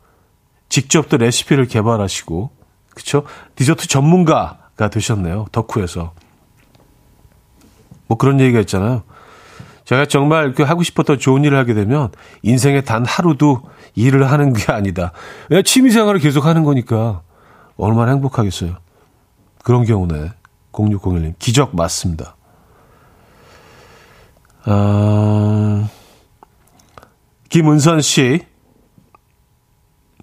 직접 0.69 1.09
또 1.09 1.17
레시피를 1.17 1.65
개발하시고, 1.65 2.51
그쵸? 2.93 3.23
디저트 3.55 3.87
전문가가 3.87 4.89
되셨네요. 4.89 5.47
덕후에서. 5.51 6.13
뭐 8.07 8.17
그런 8.17 8.39
얘기가 8.39 8.59
있잖아요. 8.61 9.03
제가 9.85 10.05
정말 10.05 10.53
그 10.53 10.63
하고 10.63 10.83
싶었던 10.83 11.17
좋은 11.19 11.45
일을 11.45 11.57
하게 11.57 11.73
되면 11.73 12.09
인생에 12.41 12.81
단 12.81 13.05
하루도 13.05 13.61
일을 13.95 14.29
하는 14.29 14.53
게 14.53 14.71
아니다. 14.71 15.13
왜 15.49 15.63
취미 15.63 15.91
생활을 15.91 16.19
계속 16.19 16.45
하는 16.45 16.63
거니까 16.63 17.21
얼마나 17.77 18.11
행복하겠어요. 18.11 18.77
그런 19.63 19.85
경우네. 19.85 20.31
0601님. 20.71 21.35
기적 21.39 21.75
맞습니다. 21.75 22.36
아, 24.69 25.89
김은선 27.49 28.01
씨. 28.01 28.41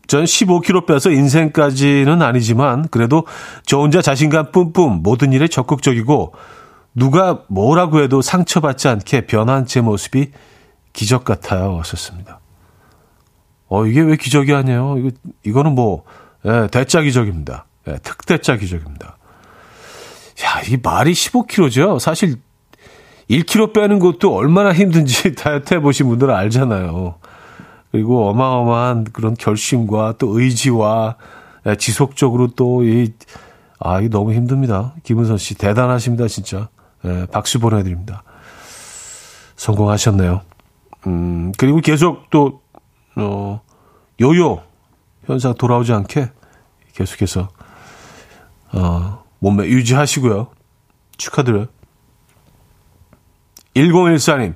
전 0.07 0.25
15kg 0.25 0.87
빼서 0.87 1.11
인생까지는 1.11 2.21
아니지만 2.21 2.89
그래도 2.89 3.27
저 3.65 3.79
혼자 3.79 4.03
자신감 4.03 4.53
뿜뿜 4.53 5.03
모든 5.03 5.33
일에 5.33 5.49
적극적이고 5.49 6.35
누가 6.95 7.43
뭐라고 7.49 8.03
해도 8.03 8.21
상처받지 8.21 8.89
않게 8.89 9.23
변한 9.27 9.65
제 9.65 9.81
모습이 9.81 10.31
기적 10.93 11.25
같아요. 11.25 11.79
하셨습니다. 11.79 12.41
어, 13.69 13.87
이게 13.87 14.03
왜 14.03 14.17
기적이 14.17 14.53
아니에요? 14.53 14.99
이거, 14.99 15.11
이거는 15.43 15.75
뭐, 15.75 16.05
예, 16.45 16.69
대짜 16.71 17.01
기적입니다. 17.01 17.65
예, 17.89 17.97
특대짜 18.03 18.57
기적입니다. 18.57 19.17
야, 20.45 20.61
이 20.69 20.77
말이 20.81 21.13
15kg죠? 21.13 21.99
사실 21.99 22.37
1kg 23.31 23.73
빼는 23.73 23.99
것도 23.99 24.35
얼마나 24.35 24.73
힘든지 24.73 25.35
다이어트 25.37 25.75
해보신 25.75 26.09
분들은 26.09 26.35
알잖아요. 26.35 27.17
그리고 27.91 28.29
어마어마한 28.29 29.05
그런 29.13 29.35
결심과 29.35 30.15
또 30.19 30.39
의지와 30.39 31.17
예, 31.67 31.77
지속적으로 31.77 32.49
또 32.49 32.85
이, 32.85 33.13
아, 33.79 34.01
이 34.01 34.09
너무 34.11 34.33
힘듭니다. 34.33 34.95
김은선 35.03 35.39
씨, 35.39 35.55
대단하십니다, 35.55 36.29
진짜. 36.29 36.69
예, 37.05 37.27
박수 37.31 37.59
보내드립니다. 37.59 38.23
성공하셨네요. 39.57 40.43
음, 41.07 41.53
그리고 41.57 41.81
계속 41.81 42.29
또, 42.31 42.61
어, 43.17 43.61
요요 44.21 44.63
현상 45.25 45.55
돌아오지 45.55 45.93
않게 45.93 46.31
계속해서, 46.95 47.49
어, 48.73 49.25
몸매 49.39 49.67
유지하시고요. 49.67 50.49
축하드려요. 51.17 51.67
1014님, 53.77 54.55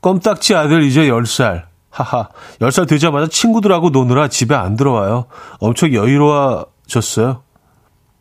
껌딱지 0.00 0.54
아들 0.54 0.82
이제 0.82 1.08
10살. 1.08 1.64
하하, 1.90 2.28
10살 2.60 2.88
되자마자 2.88 3.26
친구들하고 3.26 3.90
노느라 3.90 4.28
집에 4.28 4.54
안 4.54 4.76
들어와요. 4.76 5.26
엄청 5.58 5.92
여유로워졌어요. 5.92 7.42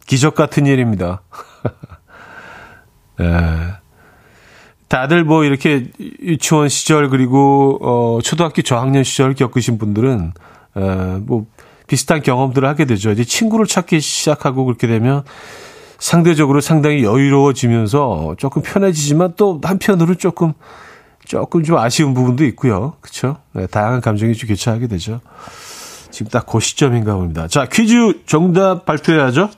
기적 0.08 0.34
같은 0.34 0.66
일입니다. 0.66 1.22
예. 3.22 3.80
다들 4.88 5.24
뭐 5.24 5.43
이렇게 5.43 5.91
유치원 6.00 6.68
시절 6.68 7.10
그리고 7.10 7.78
어 7.82 8.22
초등학교 8.24 8.64
저학년 8.64 9.04
시절 9.04 9.36
겪으신 9.36 9.78
분들은 9.78 10.34
에 10.76 11.20
뭐 11.26 11.45
비슷한 11.89 12.22
경험들을 12.22 12.68
하게 12.68 12.86
되죠. 12.86 13.12
이제 13.12 13.24
친구를 13.24 13.66
찾기 13.66 14.00
시작하고 14.00 14.64
그렇게 14.66 14.88
되면 14.88 15.24
상대적으로 16.00 16.62
상당히 16.62 17.04
여유로워지면서 17.04 18.36
조금 18.38 18.62
편해지지만 18.62 19.34
또 19.36 19.60
한편으로 19.64 20.16
조금 20.16 20.54
조금 21.26 21.64
좀 21.64 21.78
아쉬운 21.78 22.14
부분도 22.14 22.43
있고요. 22.45 22.93
그렇죠? 23.02 23.38
네, 23.54 23.68
다양한 23.68 24.02
감정이 24.02 24.34
좀 24.36 24.47
교차하게 24.50 24.88
되죠. 24.88 25.20
지금 26.10 26.32
딱 26.32 26.45
그 26.47 26.60
시점인가 26.60 27.16
봅니다. 27.16 27.47
자, 27.47 27.66
퀴즈 27.68 28.24
정답 28.26 28.86
발표해야죠. 28.86 29.50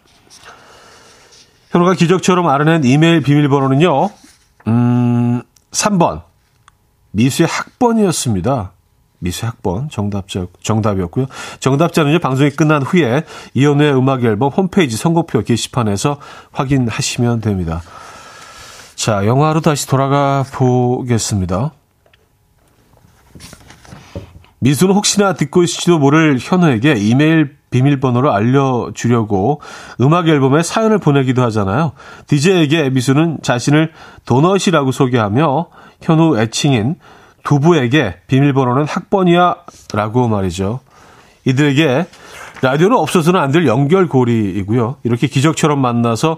현우가 1.70 1.94
기적처럼 1.94 2.48
알아낸 2.50 2.84
이메일 2.84 3.22
비밀번호는요. 3.22 4.10
음, 4.68 5.42
3번. 5.72 6.24
미수의 7.12 7.48
학번이었습니다. 7.48 8.72
미수의 9.22 9.50
학번. 9.52 9.90
정답자, 9.90 10.46
정답이었고요. 10.62 11.28
정답자는요, 11.60 12.20
방송이 12.20 12.50
끝난 12.52 12.82
후에 12.82 13.24
이연우의 13.54 13.96
음악 13.96 14.24
앨범 14.24 14.52
홈페이지 14.52 14.98
선곡표 14.98 15.42
게시판에서 15.44 16.18
확인하시면 16.52 17.42
됩니다. 17.42 17.82
자, 18.96 19.26
영화로 19.26 19.62
다시 19.62 19.88
돌아가 19.88 20.44
보겠습니다. 20.54 21.72
미수는 24.60 24.94
혹시나 24.94 25.34
듣고 25.34 25.64
있을지도 25.64 25.98
모를 25.98 26.38
현우에게 26.40 26.94
이메일 26.94 27.58
비밀번호를 27.72 28.30
알려주려고 28.30 29.62
음악 30.02 30.28
앨범에 30.28 30.62
사연을 30.62 31.00
보내기도 31.00 31.42
하잖아요. 31.44 31.94
DJ에게 32.28 32.92
미수는 32.92 33.40
자신을 33.42 33.92
도넛이라고 34.26 34.92
소개하며 34.92 35.68
현우 36.02 36.38
애칭인 36.38 36.96
두부에게 37.44 38.18
비밀번호는 38.28 38.86
학번이야 38.86 39.56
라고 39.94 40.28
말이죠. 40.28 40.80
이들에게 41.46 42.06
라디오는 42.62 42.96
없어서는 42.98 43.40
안 43.40 43.52
될 43.52 43.66
연결고리이고요. 43.68 44.98
이렇게 45.04 45.28
기적처럼 45.28 45.80
만나서 45.80 46.38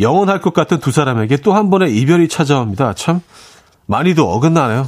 영원할 0.00 0.40
것 0.40 0.54
같은 0.54 0.78
두 0.78 0.92
사람에게 0.92 1.38
또 1.38 1.52
한 1.54 1.70
번의 1.70 1.96
이별이 1.96 2.28
찾아옵니다. 2.28 2.94
참 2.94 3.20
많이도 3.86 4.30
어긋나네요. 4.30 4.86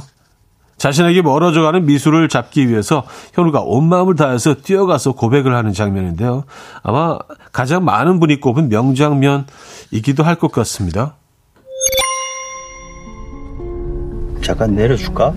자신에게 0.77 1.21
멀어져가는 1.21 1.85
미수를 1.85 2.27
잡기 2.29 2.69
위해서 2.69 3.03
현우가 3.33 3.61
온 3.61 3.87
마음을 3.87 4.15
다해서 4.15 4.55
뛰어가서 4.55 5.11
고백을 5.11 5.53
하는 5.53 5.73
장면인데요. 5.73 6.45
아마 6.81 7.19
가장 7.51 7.83
많은 7.85 8.19
분이 8.19 8.39
꼽은 8.39 8.69
명장면이기도 8.69 10.23
할 10.23 10.35
것 10.35 10.51
같습니다. 10.51 11.15
잠깐 14.51 14.75
내려줄까? 14.75 15.33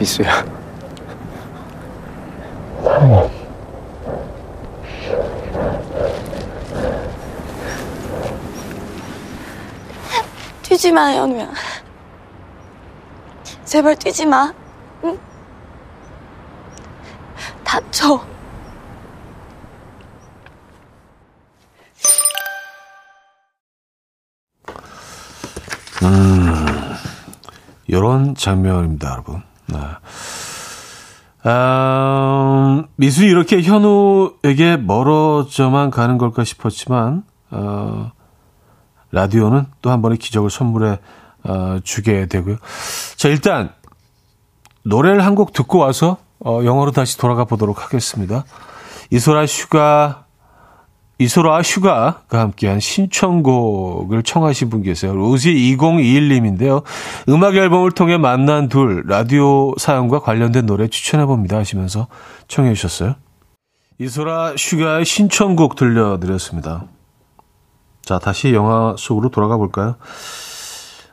사랑해, 0.00 0.04
미수야. 0.04 0.44
뛰지 10.62 10.92
마, 10.92 11.12
현우야. 11.12 11.50
제발 13.64 13.96
뛰지 13.96 14.24
마. 14.26 14.52
응? 15.04 15.18
다쳐. 17.62 18.24
음, 26.02 26.96
이런 27.86 28.34
장면입니다, 28.34 29.10
여러분. 29.10 29.49
네. 29.72 29.78
아, 31.42 32.84
미수는 32.96 33.28
이렇게 33.28 33.62
현우에게 33.62 34.76
멀어져만 34.76 35.90
가는 35.90 36.18
걸까 36.18 36.44
싶었지만, 36.44 37.24
어, 37.50 38.12
라디오는 39.12 39.66
또 39.82 39.90
한 39.90 40.02
번의 40.02 40.18
기적을 40.18 40.50
선물해 40.50 40.98
어, 41.44 41.78
주게 41.82 42.26
되고요. 42.26 42.56
자, 43.16 43.28
일단 43.28 43.72
노래를 44.84 45.24
한 45.24 45.34
곡 45.34 45.52
듣고 45.52 45.78
와서 45.78 46.18
어, 46.44 46.60
영화로 46.64 46.90
다시 46.92 47.18
돌아가 47.18 47.44
보도록 47.44 47.82
하겠습니다. 47.84 48.44
이소라 49.10 49.46
Sugar 49.46 50.26
이소라 51.20 51.62
슈가가 51.62 52.40
함께한 52.40 52.80
신청곡을 52.80 54.22
청하신 54.22 54.70
분 54.70 54.82
계세요. 54.82 55.14
로지 55.14 55.52
2021님인데요. 55.54 56.82
음악 57.28 57.56
앨범을 57.56 57.92
통해 57.92 58.16
만난 58.16 58.70
둘 58.70 59.04
라디오 59.06 59.74
사연과 59.76 60.20
관련된 60.20 60.64
노래 60.64 60.88
추천해 60.88 61.26
봅니다 61.26 61.58
하시면서 61.58 62.06
청해 62.48 62.72
주셨어요. 62.72 63.16
이소라 63.98 64.54
슈가의 64.56 65.04
신청곡 65.04 65.76
들려드렸습니다. 65.76 66.84
자, 68.02 68.18
다시 68.18 68.54
영화 68.54 68.94
속으로 68.96 69.28
돌아가 69.28 69.58
볼까요? 69.58 69.96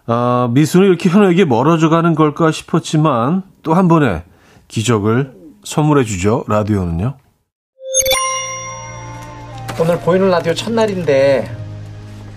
아, 0.05 0.49
미술은 0.53 0.87
이렇게 0.87 1.09
현우에게 1.09 1.43
멀어져 1.43 1.89
가는 1.89 2.15
걸까 2.15 2.51
싶었지만 2.53 3.43
또 3.61 3.73
한 3.73 3.89
번의 3.89 4.23
기적을 4.69 5.33
선물해 5.65 6.05
주죠. 6.05 6.45
라디오는요. 6.47 7.17
오늘 9.79 9.99
보이는 9.99 10.27
라디오 10.31 10.55
첫날인데 10.55 11.55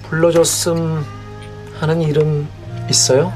불러줬음 0.02 1.02
하는 1.80 2.02
이름 2.02 2.46
있어요? 2.90 3.32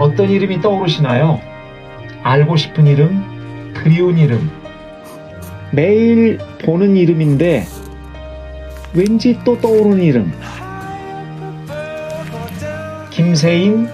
어떤 0.00 0.28
이름이 0.28 0.60
떠오르시나요? 0.60 1.40
알고 2.24 2.56
싶은 2.56 2.88
이름, 2.88 3.72
그리운 3.74 4.18
이름, 4.18 4.50
매일 5.70 6.38
보는 6.64 6.96
이름인데 6.96 7.64
왠지 8.92 9.38
또 9.44 9.56
떠오르는 9.60 10.02
이름. 10.02 10.32
김세인, 13.10 13.88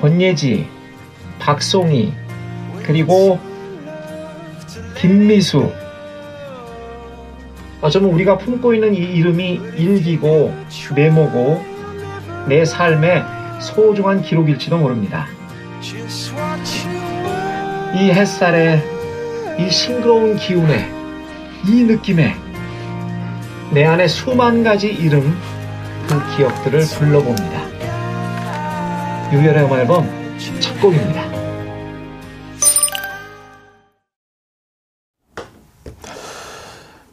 권예지, 0.00 0.68
박송희, 1.38 2.12
그리고 2.84 3.38
김미수. 4.96 5.72
어쩌면 7.80 8.10
우리가 8.10 8.38
품고 8.38 8.74
있는 8.74 8.94
이 8.94 8.98
이름이 8.98 9.60
일기고 9.76 10.54
메모고 10.94 11.62
내 12.48 12.64
삶의 12.64 13.24
소중한 13.60 14.22
기록일지도 14.22 14.78
모릅니다. 14.78 15.26
이 17.94 18.10
햇살에 18.10 18.82
이 19.58 19.70
싱그러운 19.70 20.36
기운에 20.36 20.90
이 21.66 21.82
느낌에 21.82 22.34
내 23.72 23.84
안에 23.84 24.06
수만 24.06 24.62
가지 24.62 24.88
이름 24.88 25.36
그 26.08 26.36
기억들을 26.36 26.80
불러봅니다. 26.98 27.65
유열의 29.32 29.64
음악 29.64 29.78
앨범 29.80 30.08
첫 30.60 30.80
곡입니다. 30.80 31.22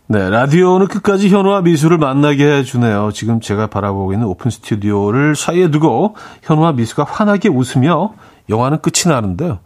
네, 0.08 0.30
라디오는 0.30 0.88
끝까지 0.88 1.30
현우와 1.30 1.62
미수를 1.62 1.98
만나게 1.98 2.46
해주네요. 2.58 3.12
지금 3.14 3.40
제가 3.42 3.66
바라보고 3.66 4.14
있는 4.14 4.28
오픈 4.28 4.52
스튜디오를 4.52 5.36
사이에 5.36 5.72
두고 5.72 6.16
현우와 6.44 6.74
미수가 6.74 7.04
환하게 7.04 7.50
웃으며 7.50 8.14
영화는 8.48 8.82
끝이 8.82 9.12
나는데요. 9.12 9.60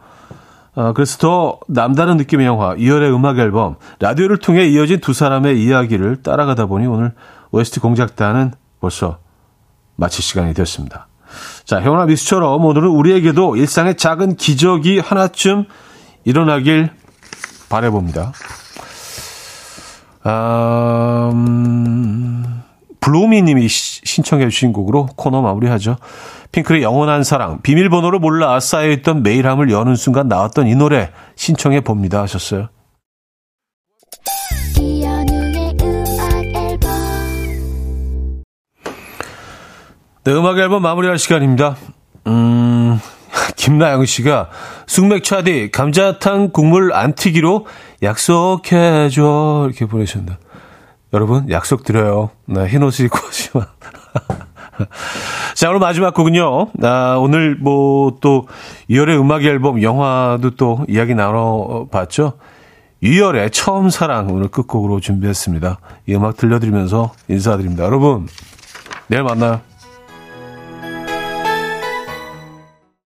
아, 0.75 0.93
그래서 0.93 1.17
더 1.17 1.59
남다른 1.67 2.15
느낌의 2.15 2.45
영화, 2.45 2.75
2열의 2.75 3.13
음악 3.13 3.39
앨범, 3.39 3.75
라디오를 3.99 4.37
통해 4.37 4.67
이어진 4.67 5.01
두 5.01 5.11
사람의 5.11 5.61
이야기를 5.61 6.21
따라가다 6.21 6.67
보니 6.67 6.85
오늘 6.87 7.13
OST 7.51 7.81
공작단은 7.81 8.53
벌써 8.79 9.17
마칠 9.97 10.23
시간이 10.23 10.53
되었습니다. 10.53 11.07
자, 11.65 11.81
현우와 11.81 12.05
미수처럼 12.05 12.63
오늘은 12.63 12.87
우리에게도 12.89 13.55
일상의 13.55 13.95
작은 13.95 14.35
기적이 14.35 14.99
하나쯤 14.99 15.65
일어나길 16.23 16.89
바래봅니다. 17.69 18.33
아, 20.23 21.29
음, 21.33 22.63
블로미님이 22.99 23.67
신청해 23.67 24.49
주신 24.49 24.73
곡으로 24.73 25.07
코너 25.15 25.41
마무리하죠. 25.41 25.97
핑클의 26.51 26.81
영원한 26.81 27.23
사랑, 27.23 27.61
비밀번호를 27.61 28.19
몰라 28.19 28.59
쌓여있던 28.59 29.23
메일함을 29.23 29.71
여는 29.71 29.95
순간 29.95 30.27
나왔던 30.27 30.67
이 30.67 30.75
노래 30.75 31.11
신청해 31.35 31.81
봅니다 31.81 32.21
하셨어요. 32.21 32.69
네, 40.27 40.33
음악 40.33 40.57
앨범 40.57 40.81
마무리할 40.81 41.17
시간입니다. 41.17 41.77
음, 42.27 42.99
김나영 43.55 44.03
씨가 44.03 44.49
숙맥 44.85 45.23
차디 45.23 45.71
감자탕 45.71 46.49
국물 46.51 46.91
안 46.91 47.13
튀기로 47.15 47.65
약속해줘 48.03 49.67
이렇게 49.69 49.85
보내셨는데 49.85 50.37
여러분 51.13 51.49
약속 51.49 51.85
드려요. 51.85 52.31
네, 52.43 52.67
흰 52.67 52.83
옷을 52.83 53.05
입고 53.05 53.25
오지만 53.25 53.67
자 55.55 55.69
오늘 55.69 55.79
마지막 55.79 56.13
곡은요. 56.13 56.71
아, 56.83 57.15
오늘 57.17 57.55
뭐 57.55 58.19
또 58.19 58.49
2월의 58.89 59.21
음악 59.21 59.45
앨범 59.45 59.81
영화도 59.81 60.57
또 60.57 60.83
이야기 60.89 61.15
나눠봤죠. 61.15 62.33
2월의 63.01 63.53
처음 63.53 63.89
사랑 63.89 64.27
오늘 64.29 64.49
끝곡으로 64.49 64.99
준비했습니다. 64.99 65.79
이 66.05 66.15
음악 66.15 66.35
들려드리면서 66.35 67.13
인사드립니다. 67.29 67.85
여러분 67.85 68.27
내일 69.07 69.23
만나요. 69.23 69.61